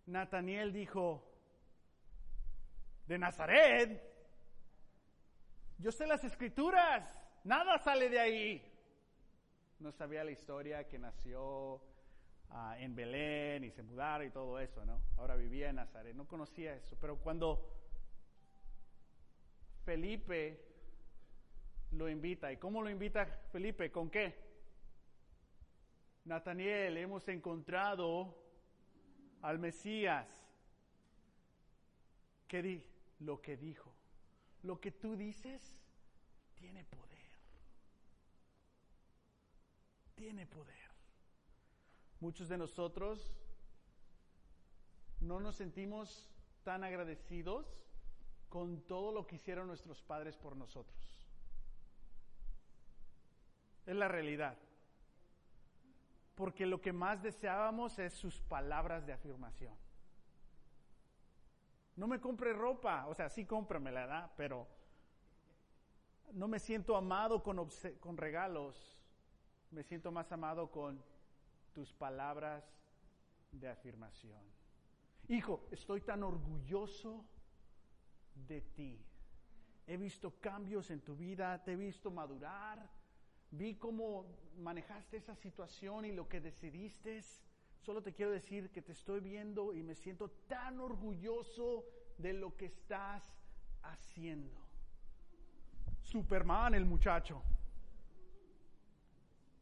Nataniel 0.05 0.73
dijo, 0.73 1.23
de 3.09 3.17
Nazaret, 3.17 4.03
yo 5.79 5.91
sé 5.91 6.05
las 6.05 6.23
escrituras, 6.23 7.09
nada 7.43 7.77
sale 7.79 8.09
de 8.09 8.19
ahí. 8.19 8.65
No 9.79 9.91
sabía 9.91 10.23
la 10.23 10.31
historia 10.31 10.87
que 10.87 10.99
nació 10.99 11.81
ah, 12.49 12.75
en 12.77 12.93
Belén 12.95 13.63
y 13.63 13.71
se 13.71 13.81
mudaron 13.81 14.27
y 14.27 14.31
todo 14.31 14.59
eso, 14.59 14.85
¿no? 14.85 15.01
Ahora 15.17 15.35
vivía 15.35 15.69
en 15.69 15.77
Nazaret, 15.77 16.15
no 16.15 16.27
conocía 16.27 16.75
eso, 16.75 16.97
pero 16.99 17.17
cuando 17.17 17.78
Felipe 19.89 20.55
lo 21.93 22.07
invita, 22.07 22.51
¿y 22.51 22.57
cómo 22.57 22.83
lo 22.83 22.91
invita 22.91 23.25
Felipe? 23.51 23.91
¿Con 23.91 24.11
qué? 24.11 24.35
Nataniel, 26.25 26.95
hemos 26.95 27.27
encontrado 27.27 28.37
al 29.41 29.57
Mesías. 29.57 30.27
¿Qué 32.47 32.61
di? 32.61 32.83
Lo 33.21 33.41
que 33.41 33.57
dijo. 33.57 33.91
Lo 34.61 34.79
que 34.79 34.91
tú 34.91 35.15
dices 35.15 35.81
tiene 36.53 36.83
poder. 36.83 37.31
Tiene 40.13 40.45
poder. 40.45 40.91
Muchos 42.19 42.47
de 42.47 42.59
nosotros 42.59 43.35
no 45.19 45.39
nos 45.39 45.55
sentimos 45.55 46.29
tan 46.63 46.83
agradecidos 46.83 47.88
con 48.49 48.81
todo 48.81 49.11
lo 49.11 49.25
que 49.25 49.35
hicieron 49.35 49.67
nuestros 49.67 50.01
padres 50.01 50.35
por 50.35 50.55
nosotros. 50.55 50.97
Es 53.85 53.95
la 53.95 54.07
realidad 54.07 54.57
porque 56.39 56.65
lo 56.65 56.79
que 56.79 56.93
más 56.93 57.21
deseábamos 57.21 57.99
es 57.99 58.13
sus 58.13 58.39
palabras 58.39 59.05
de 59.05 59.11
afirmación. 59.11 59.75
No 61.97 62.07
me 62.07 62.21
compre 62.21 62.53
ropa, 62.53 63.07
o 63.07 63.13
sea, 63.13 63.27
sí 63.27 63.45
cómpramela, 63.45 63.99
¿verdad? 63.99 64.31
Pero 64.37 64.65
no 66.31 66.47
me 66.47 66.59
siento 66.59 66.95
amado 66.95 67.43
con, 67.43 67.67
con 67.99 68.15
regalos, 68.15 68.97
me 69.71 69.83
siento 69.83 70.13
más 70.13 70.31
amado 70.31 70.71
con 70.71 71.03
tus 71.73 71.91
palabras 71.91 72.63
de 73.51 73.67
afirmación. 73.67 74.41
Hijo, 75.27 75.67
estoy 75.71 75.99
tan 75.99 76.23
orgulloso 76.23 77.25
de 78.47 78.61
ti. 78.61 78.99
He 79.87 79.97
visto 79.97 80.39
cambios 80.39 80.91
en 80.91 81.01
tu 81.01 81.15
vida, 81.15 81.63
te 81.63 81.73
he 81.73 81.75
visto 81.75 82.11
madurar, 82.11 82.89
vi 83.51 83.75
cómo 83.75 84.25
manejaste 84.57 85.17
esa 85.17 85.35
situación 85.35 86.05
y 86.05 86.11
lo 86.11 86.27
que 86.27 86.39
decidiste. 86.39 87.21
Solo 87.81 88.03
te 88.03 88.13
quiero 88.13 88.31
decir 88.31 88.69
que 88.69 88.81
te 88.81 88.91
estoy 88.91 89.19
viendo 89.19 89.73
y 89.73 89.81
me 89.81 89.95
siento 89.95 90.29
tan 90.47 90.79
orgulloso 90.79 91.85
de 92.17 92.33
lo 92.33 92.55
que 92.55 92.65
estás 92.65 93.23
haciendo. 93.81 94.57
Superman 96.03 96.75
el 96.75 96.85
muchacho. 96.85 97.41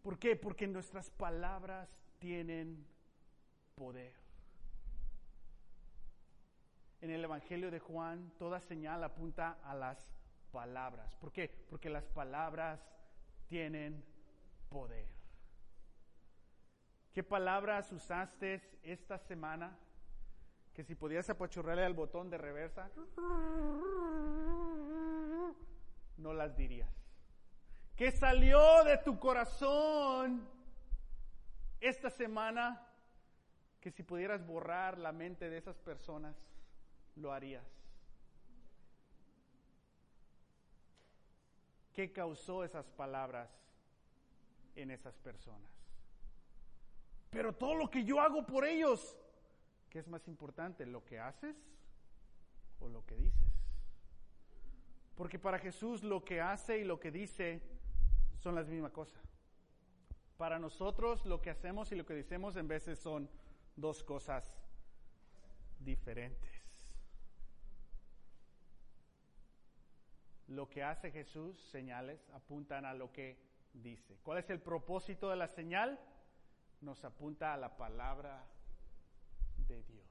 ¿Por 0.02 0.18
qué? 0.18 0.36
Porque 0.36 0.68
nuestras 0.68 1.10
palabras 1.10 1.90
tienen 2.20 2.86
poder. 3.76 4.27
En 7.02 7.12
el 7.12 7.24
Evangelio 7.24 7.70
de 7.70 7.80
Juan, 7.80 8.32
toda 8.40 8.60
señal 8.60 9.04
apunta 9.04 9.60
a 9.64 9.76
las 9.76 9.98
palabras. 10.52 11.16
¿Por 11.18 11.32
qué? 11.32 11.50
Porque 11.70 11.90
las 11.90 12.06
palabras 12.06 12.80
tienen 13.48 14.04
poder. 14.70 15.08
¿Qué 17.14 17.24
palabras 17.24 17.92
usaste 17.92 18.62
esta 18.84 19.18
semana? 19.18 19.78
Que 20.74 20.84
si 20.84 20.96
podías 20.96 21.30
apachurrarle 21.30 21.84
al 21.84 21.94
botón 21.94 22.30
de 22.30 22.38
reversa, 22.38 22.90
no 26.18 26.34
las 26.34 26.56
dirías. 26.56 26.90
¿Qué 27.96 28.12
salió 28.12 28.84
de 28.84 28.98
tu 29.00 29.20
corazón 29.20 30.48
esta 31.80 32.10
semana? 32.10 32.88
Que 33.80 33.90
si 33.90 34.04
pudieras 34.04 34.46
borrar 34.46 35.00
la 35.00 35.12
mente 35.12 35.50
de 35.50 35.58
esas 35.58 35.80
personas, 35.80 36.36
lo 37.17 37.34
harías. 37.34 37.65
¿Qué 41.93 42.12
causó 42.12 42.63
esas 42.63 42.86
palabras 42.91 43.49
en 44.75 44.91
esas 44.91 45.17
personas? 45.17 45.71
Pero 47.32 47.53
todo 47.53 47.75
lo 47.75 47.89
que 47.89 48.03
yo 48.03 48.21
hago 48.21 48.45
por 48.45 48.65
ellos, 48.65 49.17
¿qué 49.89 49.99
es 49.99 50.08
más 50.08 50.27
importante? 50.27 50.86
¿Lo 50.86 51.03
que 51.03 51.19
haces 51.19 51.56
o 52.80 52.88
lo 52.88 53.06
que 53.06 53.15
dices? 53.15 53.49
Porque 55.15 55.39
para 55.39 55.58
Jesús 55.58 56.03
lo 56.03 56.23
que 56.23 56.39
hace 56.39 56.77
y 56.77 56.84
lo 56.84 56.99
que 56.99 57.12
dice 57.12 57.62
son 58.38 58.53
las 58.53 58.67
mismas 58.67 58.91
cosas. 58.91 59.21
Para 60.38 60.60
nosotros 60.60 61.25
lo 61.25 61.41
que 61.41 61.49
hacemos 61.49 61.91
y 61.91 61.95
lo 61.95 62.06
que 62.06 62.13
decimos 62.13 62.56
en 62.56 62.67
veces 62.67 62.99
son 62.99 63.27
dos 63.75 64.03
cosas 64.03 64.56
diferentes. 65.80 66.57
Lo 70.48 70.70
que 70.70 70.84
hace 70.84 71.12
Jesús, 71.12 71.60
señales, 71.72 72.30
apuntan 72.34 72.86
a 72.86 72.94
lo 72.94 73.12
que 73.12 73.38
dice. 73.74 74.18
¿Cuál 74.24 74.40
es 74.40 74.50
el 74.50 74.60
propósito 74.60 75.30
de 75.30 75.36
la 75.36 75.48
señal? 75.48 76.00
Nos 76.82 77.04
apunta 77.04 77.54
a 77.54 77.58
la 77.58 77.76
palabra 77.76 78.46
de 79.68 79.84
Dios. 79.84 80.08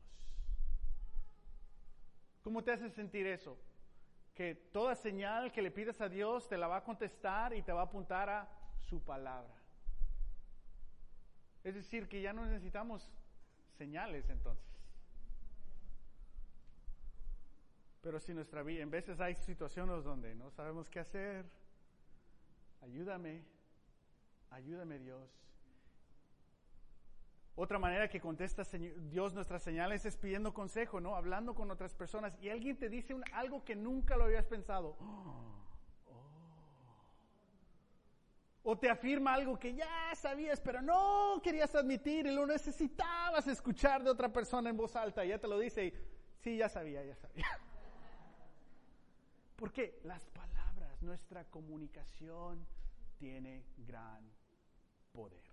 ¿Cómo 2.43 2.63
te 2.63 2.73
hace 2.73 2.91
sentir 2.91 3.27
eso? 3.27 3.59
Que 4.35 4.55
toda 4.55 4.95
señal 4.95 5.51
que 5.53 5.63
le 5.63 5.71
pides 5.71 6.01
a 6.01 6.09
Dios 6.09 6.49
te 6.49 6.59
la 6.59 6.69
va 6.69 6.77
a 6.79 6.85
contestar 6.85 7.55
y 7.55 7.63
te 7.63 7.73
va 7.73 7.81
a 7.81 7.85
apuntar 7.85 8.29
a 8.29 8.49
su 8.79 9.03
palabra. 9.03 9.55
Es 11.65 11.75
decir, 11.75 12.09
que 12.09 12.21
ya 12.21 12.33
no 12.33 12.45
necesitamos 12.45 13.11
señales 13.77 14.29
entonces. 14.31 14.76
Pero 18.07 18.21
si 18.21 18.33
nuestra 18.33 18.63
vida, 18.63 18.85
en 18.85 18.91
veces 18.91 19.19
hay 19.19 19.35
situaciones 19.35 20.05
donde 20.05 20.33
no 20.37 20.49
sabemos 20.53 20.89
qué 20.89 21.01
hacer, 21.01 21.45
ayúdame, 22.81 23.43
ayúdame 24.51 25.01
Dios. 25.01 25.29
Otra 27.57 27.81
manera 27.81 28.09
que 28.09 28.21
contesta 28.21 28.63
Dios 29.11 29.35
nuestras 29.35 29.61
señales 29.65 30.07
es 30.07 30.17
pidiendo 30.17 30.55
consejo, 30.55 31.01
¿no? 31.01 31.17
Hablando 31.17 31.57
con 31.57 31.69
otras 31.73 31.97
personas 31.97 32.39
y 32.41 32.49
alguien 32.49 32.79
te 32.79 32.89
dice 32.89 33.13
algo 33.33 33.65
que 33.65 33.75
nunca 33.75 34.17
lo 34.17 34.23
habías 34.23 34.47
pensado. 34.47 34.97
O 38.63 38.79
te 38.79 38.89
afirma 38.89 39.35
algo 39.35 39.59
que 39.59 39.75
ya 39.75 40.15
sabías, 40.15 40.61
pero 40.61 40.81
no 40.81 41.41
querías 41.43 41.75
admitir 41.75 42.29
y 42.29 42.31
lo 42.33 42.47
necesitabas 42.47 43.49
escuchar 43.49 44.05
de 44.05 44.11
otra 44.11 44.33
persona 44.33 44.71
en 44.71 44.77
voz 44.77 44.95
alta. 44.95 45.25
Y 45.25 45.31
ya 45.31 45.41
te 45.41 45.49
lo 45.49 45.59
dice 45.59 45.87
y 45.87 45.93
sí, 46.39 46.59
ya 46.59 46.69
sabía, 46.69 47.05
ya 47.05 47.17
sabía. 47.17 47.47
Porque 49.77 50.01
las 50.05 50.23
palabras, 50.31 51.03
nuestra 51.03 51.45
comunicación 51.51 52.67
tiene 53.19 53.63
gran 53.77 54.27
poder. 55.13 55.45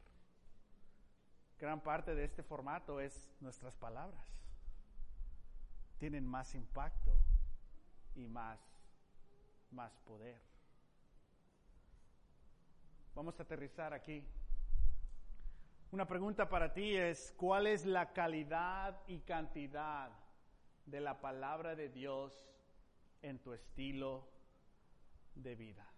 Gran 1.59 1.81
parte 1.81 2.15
de 2.15 2.23
este 2.23 2.41
formato 2.41 3.01
es 3.01 3.29
nuestras 3.41 3.75
palabras. 3.75 4.25
Tienen 5.97 6.25
más 6.25 6.55
impacto 6.55 7.17
y 8.15 8.29
más, 8.29 8.61
más 9.71 9.91
poder. 10.05 10.41
Vamos 13.15 13.37
a 13.41 13.43
aterrizar 13.43 13.93
aquí. 13.93 14.25
Una 15.91 16.07
pregunta 16.07 16.47
para 16.47 16.71
ti 16.73 16.95
es, 16.95 17.33
¿cuál 17.35 17.67
es 17.67 17.85
la 17.85 18.13
calidad 18.13 19.01
y 19.05 19.19
cantidad 19.19 20.13
de 20.85 21.01
la 21.01 21.19
palabra 21.19 21.75
de 21.75 21.89
Dios 21.89 22.53
en 23.23 23.39
tu 23.39 23.53
estilo 23.53 24.27
de 25.33 25.55
vida. 25.55 25.89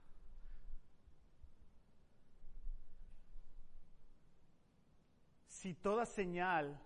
Si 5.48 5.74
toda 5.74 6.06
señal 6.06 6.80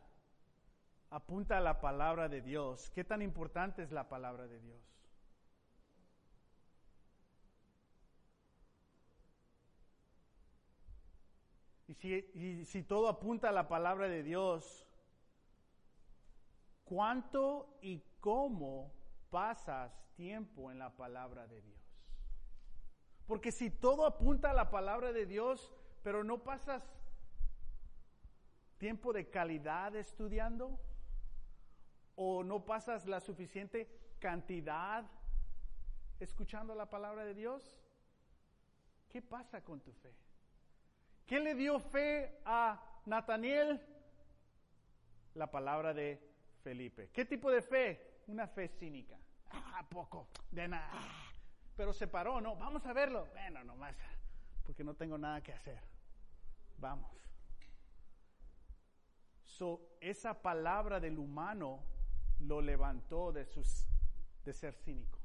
apunta 1.10 1.58
a 1.58 1.62
la 1.62 1.82
palabra 1.82 2.30
de 2.30 2.42
Dios, 2.42 2.90
¿qué 2.92 3.04
tan 3.04 3.22
importante 3.22 3.84
es 3.84 3.92
la 3.92 4.08
palabra 4.08 4.48
de 4.48 4.60
Dios? 4.60 4.82
Y 11.88 11.94
si, 11.96 12.14
y 12.36 12.66
si, 12.66 12.84
todo 12.84 13.10
apunta 13.10 13.50
a 13.50 13.52
la 13.52 13.68
palabra 13.68 14.08
de 14.08 14.24
Dios, 14.24 14.86
¿cuánto 16.86 17.78
y 17.82 18.04
cómo 18.20 18.99
pasas 19.30 19.92
tiempo 20.16 20.72
en 20.72 20.80
la 20.80 20.96
palabra 20.96 21.48
de 21.48 21.62
Dios. 21.62 21.80
Porque 23.28 23.52
si 23.52 23.70
todo 23.70 24.06
apunta 24.06 24.52
a 24.52 24.54
la 24.54 24.70
palabra 24.70 25.12
de 25.12 25.26
Dios, 25.26 25.72
pero 26.04 26.24
no 26.24 26.44
pasas 26.44 26.84
tiempo 28.78 29.14
de 29.14 29.30
calidad 29.30 29.96
estudiando, 29.96 30.80
o 32.16 32.44
no 32.44 32.66
pasas 32.66 33.06
la 33.06 33.20
suficiente 33.20 33.88
cantidad 34.20 35.06
escuchando 36.20 36.76
la 36.76 36.90
palabra 36.90 37.24
de 37.24 37.34
Dios, 37.34 37.80
¿qué 39.08 39.22
pasa 39.22 39.64
con 39.64 39.80
tu 39.80 39.94
fe? 39.94 40.14
¿Qué 41.26 41.40
le 41.40 41.56
dio 41.56 41.80
fe 41.80 42.42
a 42.44 42.84
Nataniel? 43.06 43.82
La 45.36 45.50
palabra 45.50 45.94
de 45.94 46.20
Felipe. 46.64 47.10
¿Qué 47.14 47.24
tipo 47.24 47.52
de 47.52 47.62
fe? 47.62 48.09
Una 48.30 48.48
fe 48.48 48.68
cínica. 48.68 49.18
Ah, 49.50 49.84
poco, 49.90 50.28
de 50.52 50.68
nada. 50.68 51.02
Pero 51.76 51.92
se 51.92 52.06
paró, 52.06 52.40
¿no? 52.40 52.56
Vamos 52.56 52.86
a 52.86 52.94
verlo. 52.94 53.28
Bueno, 53.34 53.64
nomás, 53.64 53.96
porque 54.64 54.84
no 54.84 54.94
tengo 54.94 55.18
nada 55.18 55.42
que 55.42 55.52
hacer. 55.52 55.82
Vamos. 56.78 57.12
So, 59.46 59.82
esa 60.00 60.44
palabra 60.44 61.00
del 61.00 61.18
humano 61.18 61.80
lo 62.40 62.62
levantó 62.62 63.32
de, 63.32 63.46
sus, 63.46 63.88
de 64.46 64.54
ser 64.54 64.76
cínico. 64.76 65.18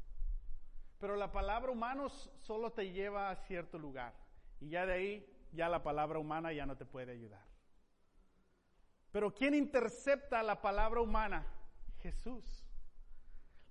Pero 0.98 1.14
la 1.14 1.30
palabra 1.30 1.70
humano 1.70 2.08
solo 2.08 2.72
te 2.72 2.90
lleva 2.90 3.28
a 3.28 3.36
cierto 3.36 3.78
lugar. 3.78 4.14
Y 4.60 4.70
ya 4.70 4.86
de 4.86 4.94
ahí, 4.94 5.48
ya 5.52 5.68
la 5.68 5.82
palabra 5.82 6.18
humana 6.18 6.54
ya 6.54 6.64
no 6.64 6.74
te 6.74 6.86
puede 6.86 7.12
ayudar. 7.12 7.44
Pero 9.12 9.34
¿quién 9.34 9.54
intercepta 9.54 10.42
la 10.42 10.62
palabra 10.62 11.02
humana? 11.02 11.46
Jesús. 12.00 12.63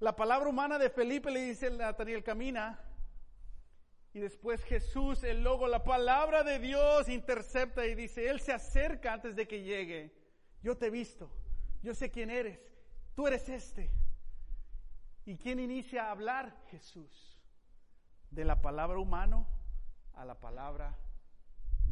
La 0.04 0.18
palabra 0.18 0.50
humana 0.50 0.78
de 0.78 0.90
Felipe 0.90 1.32
le 1.32 1.40
dice 1.40 1.68
a 1.68 1.70
Nataniel, 1.70 2.26
camina. 2.26 2.78
Y 4.12 4.20
después 4.20 4.62
Jesús, 4.66 5.24
el 5.24 5.46
logo, 5.46 5.66
la 5.66 5.86
palabra 5.86 6.44
de 6.44 6.60
Dios 6.60 7.08
intercepta 7.08 7.86
y 7.86 7.96
dice, 7.96 8.30
Él 8.30 8.42
se 8.42 8.52
acerca 8.52 9.14
antes 9.14 9.34
de 9.34 9.48
que 9.48 9.64
llegue. 9.64 10.14
Yo 10.62 10.76
te 10.76 10.88
he 10.88 10.90
visto, 10.90 11.32
yo 11.82 11.96
sé 11.96 12.12
quién 12.12 12.30
eres, 12.30 12.60
tú 13.16 13.28
eres 13.28 13.48
este. 13.48 13.90
¿Y 15.24 15.38
quién 15.38 15.58
inicia 15.62 16.08
a 16.08 16.12
hablar? 16.12 16.54
Jesús. 16.70 17.40
De 18.30 18.44
la 18.44 18.62
palabra 18.62 19.00
humano 19.00 19.48
a 20.16 20.26
la 20.26 20.38
palabra 20.38 21.00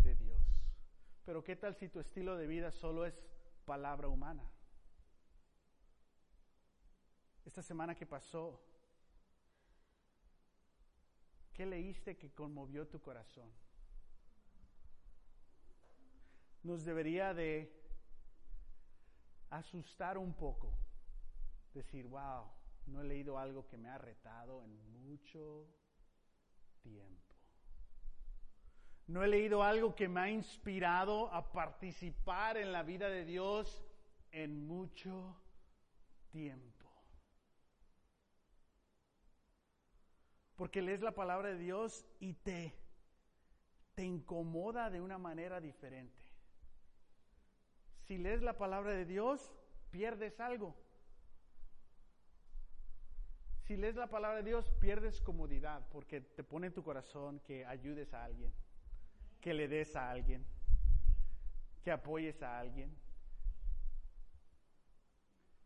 de 0.03 0.15
Dios. 0.17 0.43
Pero 1.23 1.45
¿qué 1.45 1.55
tal 1.55 1.75
si 1.75 1.87
tu 1.87 2.01
estilo 2.01 2.35
de 2.35 2.45
vida 2.45 2.71
solo 2.71 3.05
es 3.05 3.23
palabra 3.63 4.09
humana? 4.09 4.43
Esta 7.45 7.61
semana 7.61 7.95
que 7.95 8.05
pasó, 8.05 8.61
¿qué 11.53 11.65
leíste 11.65 12.17
que 12.17 12.31
conmovió 12.33 12.87
tu 12.87 13.01
corazón? 13.01 13.51
Nos 16.63 16.85
debería 16.85 17.33
de 17.33 17.71
asustar 19.49 20.17
un 20.17 20.33
poco, 20.33 20.71
decir, 21.73 22.07
wow, 22.07 22.45
no 22.85 23.01
he 23.01 23.03
leído 23.03 23.37
algo 23.37 23.67
que 23.67 23.77
me 23.77 23.89
ha 23.89 23.97
retado 23.97 24.63
en 24.63 24.77
mucho 25.03 25.67
tiempo. 26.81 27.35
No 29.07 29.23
he 29.23 29.27
leído 29.27 29.63
algo 29.63 29.93
que 29.93 30.07
me 30.07 30.21
ha 30.21 30.29
inspirado 30.29 31.33
a 31.33 31.51
participar 31.51 32.57
en 32.57 32.71
la 32.71 32.83
vida 32.83 33.09
de 33.09 33.25
Dios 33.25 33.83
en 34.31 34.65
mucho 34.67 35.35
tiempo. 36.29 36.70
Porque 40.61 40.83
lees 40.83 41.01
la 41.01 41.15
palabra 41.15 41.49
de 41.49 41.57
Dios 41.57 42.05
y 42.19 42.33
te, 42.33 42.75
te 43.95 44.03
incomoda 44.03 44.91
de 44.91 45.01
una 45.01 45.17
manera 45.17 45.59
diferente. 45.59 46.21
Si 48.03 48.19
lees 48.19 48.43
la 48.43 48.59
palabra 48.59 48.91
de 48.91 49.05
Dios, 49.05 49.51
pierdes 49.89 50.39
algo. 50.39 50.75
Si 53.63 53.75
lees 53.75 53.95
la 53.95 54.05
palabra 54.05 54.37
de 54.37 54.43
Dios, 54.43 54.69
pierdes 54.79 55.19
comodidad 55.21 55.81
porque 55.89 56.21
te 56.21 56.43
pone 56.43 56.67
en 56.67 56.73
tu 56.73 56.83
corazón 56.83 57.39
que 57.39 57.65
ayudes 57.65 58.13
a 58.13 58.23
alguien, 58.23 58.53
que 59.41 59.55
le 59.55 59.67
des 59.67 59.95
a 59.95 60.11
alguien, 60.11 60.45
que 61.83 61.89
apoyes 61.89 62.43
a 62.43 62.59
alguien. 62.59 62.95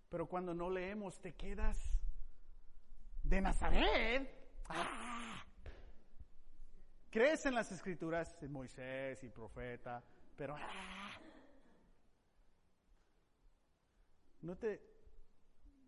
Pero 0.08 0.26
cuando 0.30 0.54
no 0.54 0.70
leemos, 0.70 1.20
te 1.20 1.34
quedas 1.34 2.00
de 3.24 3.42
Nazaret. 3.42 4.45
Crees 7.10 7.46
en 7.46 7.56
las 7.56 7.72
escrituras 7.72 8.40
de 8.40 8.50
Moisés 8.50 9.24
y 9.24 9.30
profeta, 9.30 10.04
pero 10.36 10.56
¡ah! 10.58 11.12
no 14.42 14.58
te 14.58 14.96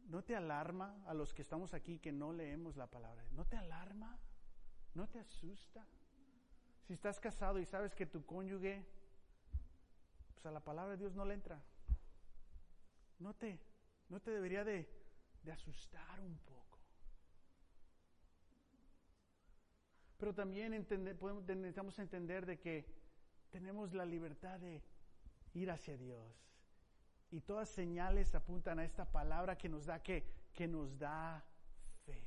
¿No 0.08 0.24
te 0.24 0.36
alarma 0.36 1.04
a 1.06 1.14
los 1.14 1.34
que 1.34 1.42
estamos 1.42 1.74
aquí 1.74 2.00
que 2.00 2.14
no 2.14 2.32
leemos 2.32 2.78
la 2.78 2.88
palabra? 2.88 3.26
¿No 3.32 3.46
te 3.46 3.58
alarma? 3.58 4.18
¿No 4.94 5.08
te 5.08 5.20
asusta? 5.20 5.86
Si 6.86 6.94
estás 6.94 7.20
casado 7.20 7.60
y 7.60 7.66
sabes 7.66 7.94
que 7.94 8.06
tu 8.06 8.26
cónyuge, 8.26 8.86
pues 10.34 10.46
a 10.46 10.52
la 10.52 10.62
palabra 10.62 10.92
de 10.92 10.98
Dios 10.98 11.14
no 11.14 11.26
le 11.26 11.34
entra. 11.34 11.62
¿No 13.20 13.34
te, 13.34 13.60
no 14.08 14.22
te 14.22 14.32
debería 14.32 14.64
de, 14.64 14.90
de 15.44 15.52
asustar 15.52 16.22
un 16.22 16.38
poco? 16.38 16.67
Pero 20.18 20.34
también 20.34 20.74
entender, 20.74 21.18
podemos, 21.18 21.46
necesitamos 21.46 21.98
entender 22.00 22.46
de 22.46 22.60
que 22.60 22.86
tenemos 23.52 23.94
la 23.94 24.06
libertad 24.06 24.60
de 24.60 24.82
ir 25.54 25.72
hacia 25.72 25.98
Dios 25.98 26.48
y 27.32 27.42
todas 27.42 27.70
señales 27.70 28.34
apuntan 28.36 28.80
a 28.80 28.86
esta 28.86 29.06
palabra 29.06 29.58
que 29.58 29.70
nos 29.70 29.86
da 29.86 30.02
que, 30.02 30.24
que 30.54 30.68
nos 30.68 30.98
da 30.98 31.44
fe. 32.06 32.24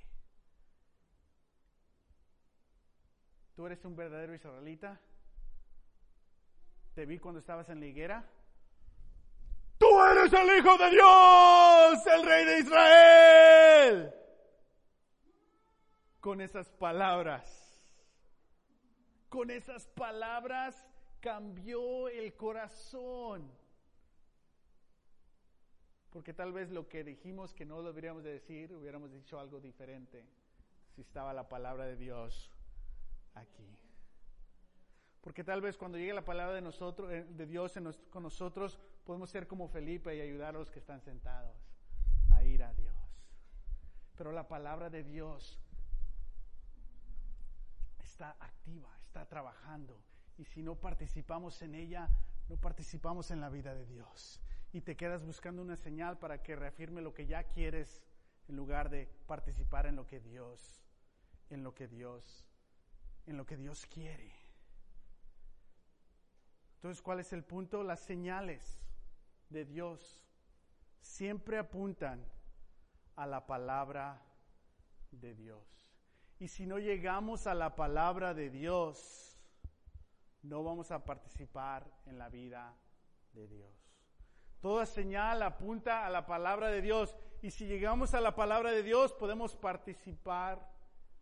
¿Tú 3.57 3.67
eres 3.67 3.85
un 3.85 3.97
verdadero 3.97 4.35
israelita? 4.35 5.01
Te 6.95 7.07
vi 7.07 7.19
cuando 7.19 7.41
estabas 7.41 7.69
en 7.71 7.81
la 7.81 7.87
higuera. 7.87 8.25
Tú 9.79 10.05
eres 10.05 10.33
el 10.33 10.59
Hijo 10.59 10.77
de 10.77 10.91
Dios, 10.91 12.07
el 12.07 12.27
Rey 12.27 12.45
de 12.45 12.59
Israel. 12.59 14.15
Con 16.21 16.43
esas 16.43 16.69
palabras, 16.69 17.60
con 19.31 19.51
esas 19.51 19.87
palabras 19.87 20.87
cambió 21.21 22.09
el 22.09 22.37
corazón 22.37 23.51
porque 26.11 26.35
tal 26.35 26.53
vez 26.53 26.71
lo 26.71 26.89
que 26.89 27.05
dijimos 27.05 27.55
que 27.55 27.65
no 27.65 27.83
deberíamos 27.83 28.25
de 28.25 28.33
decir, 28.33 28.75
hubiéramos 28.75 29.13
dicho 29.13 29.39
algo 29.39 29.61
diferente 29.61 30.27
si 30.95 31.03
estaba 31.03 31.33
la 31.33 31.49
palabra 31.49 31.87
de 31.87 31.97
Dios 31.97 32.51
aquí. 33.35 33.79
Porque 35.21 35.45
tal 35.45 35.61
vez 35.61 35.77
cuando 35.77 35.99
llegue 35.99 36.13
la 36.13 36.25
palabra 36.25 36.55
de 36.55 36.63
nosotros, 36.63 37.13
eh, 37.13 37.25
de 37.25 37.47
Dios 37.47 37.79
con 38.11 38.25
nosotros, 38.25 38.81
podemos 39.05 39.31
ser 39.31 39.47
como 39.47 39.69
Felipe 39.69 40.17
y 40.17 40.21
ayudar 40.21 40.57
a 40.57 40.59
los 40.59 40.71
que 40.71 40.81
están 40.81 41.01
sentados 41.01 41.57
a 42.33 42.43
ir 42.43 42.63
a 42.65 42.75
Dios. 42.75 42.95
Pero 44.17 44.33
la 44.33 44.49
palabra 44.49 44.91
de 44.91 45.05
Dios 45.05 45.61
está 48.03 48.37
activa, 48.41 48.91
está 49.11 49.27
trabajando. 49.27 50.01
Y 50.39 50.45
si 50.45 50.63
no 50.63 50.77
participamos 50.77 51.61
en 51.63 51.75
ella, 51.75 52.09
no 52.49 52.57
participamos 52.57 53.33
en 53.33 53.41
la 53.41 53.49
vida 53.49 53.75
de 53.75 53.85
Dios 53.87 54.41
y 54.73 54.83
te 54.83 54.97
quedas 54.97 55.25
buscando 55.25 55.63
una 55.63 55.77
señal 55.77 56.17
para 56.19 56.45
que 56.45 56.55
reafirme 56.55 57.03
lo 57.03 57.13
que 57.13 57.27
ya 57.27 57.43
quieres 57.43 58.05
en 58.49 58.55
lugar 58.55 58.89
de 58.89 59.09
participar 59.27 59.87
en 59.87 59.97
lo 59.97 60.07
que 60.07 60.21
Dios, 60.21 60.85
en 61.51 61.65
lo 61.65 61.75
que 61.75 61.89
Dios, 61.89 62.47
en 63.27 63.37
lo 63.37 63.45
que 63.45 63.57
Dios 63.57 63.85
quiere. 63.87 64.33
Entonces, 66.77 67.03
¿cuál 67.03 67.19
es 67.19 67.33
el 67.33 67.43
punto? 67.43 67.83
Las 67.83 68.01
señales 68.01 68.81
de 69.49 69.65
Dios 69.65 70.23
siempre 71.01 71.59
apuntan 71.59 72.25
a 73.17 73.27
la 73.27 73.45
palabra 73.45 74.23
de 75.11 75.35
Dios. 75.35 75.80
Y 76.41 76.49
si 76.49 76.65
no 76.65 76.79
llegamos 76.79 77.47
a 77.47 77.53
la 77.53 77.77
palabra 77.77 78.33
de 78.33 78.49
Dios, 78.49 79.39
no 80.43 80.65
vamos 80.65 80.91
a 80.91 81.05
participar 81.05 81.87
en 82.07 82.17
la 82.17 82.31
vida 82.31 82.75
de 83.35 83.47
Dios. 83.47 83.71
Toda 84.63 84.87
señal 84.87 85.43
apunta 85.43 86.07
a 86.07 86.09
la 86.09 86.25
palabra 86.25 86.69
de 86.69 86.81
Dios. 86.81 87.15
Y 87.43 87.51
si 87.51 87.67
llegamos 87.67 88.15
a 88.15 88.23
la 88.23 88.35
palabra 88.35 88.71
de 88.71 88.83
Dios, 88.83 89.13
podemos 89.13 89.55
participar 89.55 90.67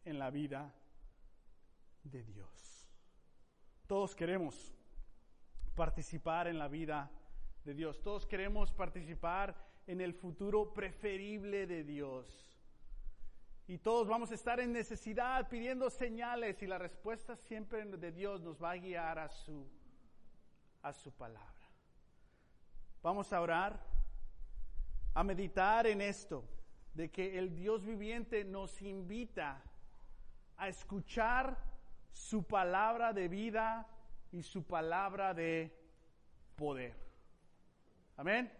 en 0.05 0.21
la 0.21 0.31
vida 0.31 0.73
de 2.05 2.23
Dios. 2.23 2.89
Todos 3.89 4.15
queremos 4.15 4.73
participar 5.75 6.47
en 6.47 6.61
la 6.61 6.69
vida 6.69 7.11
de 7.65 7.75
Dios. 7.75 8.01
Todos 8.03 8.25
queremos 8.25 8.71
participar 8.71 9.57
en 9.89 10.01
el 10.01 10.15
futuro 10.15 10.73
preferible 10.73 11.67
de 11.67 11.83
Dios. 11.83 12.48
Y 13.69 13.77
todos 13.77 14.09
vamos 14.09 14.31
a 14.31 14.35
estar 14.35 14.59
en 14.61 14.73
necesidad 14.73 15.47
pidiendo 15.51 15.91
señales 15.91 16.63
y 16.63 16.67
la 16.67 16.79
respuesta 16.79 17.37
siempre 17.37 17.85
de 17.85 18.13
Dios 18.13 18.41
nos 18.41 18.61
va 18.61 18.71
a 18.71 18.77
guiar 18.79 19.19
a 19.19 19.29
su, 19.29 19.69
a 20.81 20.91
su 20.95 21.13
palabra. 21.13 21.69
Vamos 23.03 23.31
a 23.31 23.43
orar, 23.43 23.79
a 25.13 25.23
meditar 25.23 25.87
en 25.87 26.01
esto, 26.01 26.49
de 26.95 27.11
que 27.11 27.39
el 27.39 27.55
Dios 27.55 27.85
viviente 27.85 28.43
nos 28.43 28.81
invita 28.81 29.63
a 30.57 30.69
escuchar 30.69 31.59
su 32.11 32.45
palabra 32.45 33.13
de 33.13 33.29
vida 33.29 33.87
y 34.33 34.43
su 34.45 34.65
palabra 34.65 35.35
de 35.35 35.79
poder. 36.57 36.97
Amén. 38.17 38.51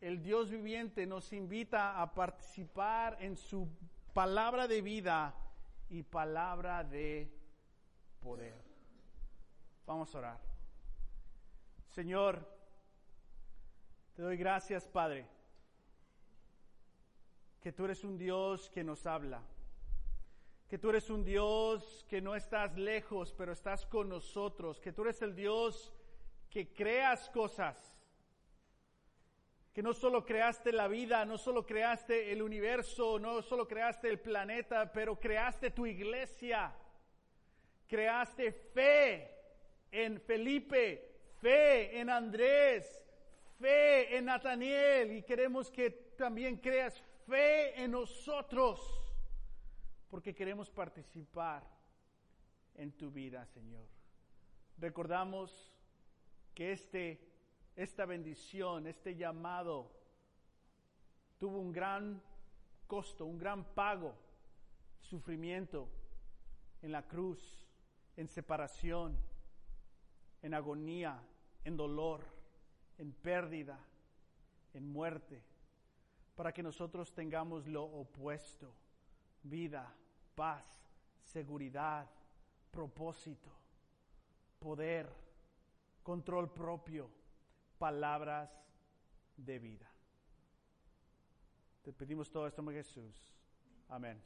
El 0.00 0.22
Dios 0.22 0.50
viviente 0.50 1.06
nos 1.06 1.32
invita 1.32 2.00
a 2.00 2.14
participar 2.14 3.18
en 3.20 3.36
su 3.36 3.68
palabra 4.14 4.66
de 4.66 4.80
vida 4.80 5.34
y 5.90 6.02
palabra 6.02 6.82
de 6.84 7.30
poder. 8.20 8.54
Vamos 9.86 10.14
a 10.14 10.18
orar. 10.18 10.40
Señor, 11.88 12.48
te 14.14 14.22
doy 14.22 14.36
gracias, 14.36 14.86
Padre, 14.88 15.26
que 17.60 17.72
tú 17.72 17.84
eres 17.84 18.02
un 18.02 18.16
Dios 18.16 18.70
que 18.70 18.82
nos 18.82 19.04
habla, 19.04 19.42
que 20.68 20.78
tú 20.78 20.90
eres 20.90 21.10
un 21.10 21.24
Dios 21.24 22.06
que 22.08 22.22
no 22.22 22.34
estás 22.34 22.76
lejos, 22.78 23.34
pero 23.36 23.52
estás 23.52 23.84
con 23.84 24.08
nosotros, 24.08 24.80
que 24.80 24.92
tú 24.92 25.02
eres 25.02 25.20
el 25.20 25.34
Dios 25.34 25.92
que 26.48 26.72
creas 26.72 27.28
cosas, 27.30 27.89
que 29.72 29.82
no 29.82 29.94
solo 29.94 30.24
creaste 30.24 30.72
la 30.72 30.88
vida, 30.88 31.24
no 31.24 31.38
solo 31.38 31.64
creaste 31.64 32.32
el 32.32 32.42
universo, 32.42 33.18
no 33.18 33.40
solo 33.42 33.68
creaste 33.68 34.08
el 34.08 34.18
planeta, 34.18 34.90
pero 34.92 35.18
creaste 35.18 35.70
tu 35.70 35.86
iglesia, 35.86 36.74
creaste 37.86 38.52
fe 38.52 39.30
en 39.92 40.20
Felipe, 40.20 41.10
fe 41.40 42.00
en 42.00 42.10
Andrés, 42.10 43.06
fe 43.58 44.16
en 44.16 44.24
Nataniel 44.24 45.12
y 45.12 45.22
queremos 45.22 45.70
que 45.70 45.90
también 46.16 46.56
creas 46.56 47.00
fe 47.26 47.80
en 47.80 47.92
nosotros 47.92 48.80
porque 50.10 50.34
queremos 50.34 50.68
participar 50.68 51.62
en 52.74 52.92
tu 52.92 53.10
vida, 53.10 53.46
Señor. 53.46 53.86
Recordamos 54.78 55.72
que 56.54 56.72
este, 56.72 57.29
esta 57.76 58.04
bendición, 58.04 58.86
este 58.86 59.16
llamado, 59.16 59.90
tuvo 61.38 61.58
un 61.58 61.72
gran 61.72 62.22
costo, 62.86 63.24
un 63.24 63.38
gran 63.38 63.64
pago, 63.74 64.14
sufrimiento 65.00 65.88
en 66.82 66.92
la 66.92 67.06
cruz, 67.06 67.66
en 68.16 68.28
separación, 68.28 69.16
en 70.42 70.54
agonía, 70.54 71.22
en 71.64 71.76
dolor, 71.76 72.24
en 72.98 73.12
pérdida, 73.12 73.78
en 74.74 74.92
muerte, 74.92 75.42
para 76.34 76.52
que 76.52 76.62
nosotros 76.62 77.12
tengamos 77.12 77.66
lo 77.66 77.84
opuesto, 77.84 78.74
vida, 79.42 79.94
paz, 80.34 80.64
seguridad, 81.22 82.08
propósito, 82.70 83.50
poder, 84.58 85.08
control 86.02 86.52
propio, 86.52 87.10
palabras 87.80 88.50
de 89.38 89.58
vida. 89.58 89.90
Te 91.82 91.94
pedimos 91.94 92.30
todo 92.30 92.46
esto 92.46 92.60
en 92.60 92.76
Jesús. 92.76 93.34
Amén. 93.88 94.22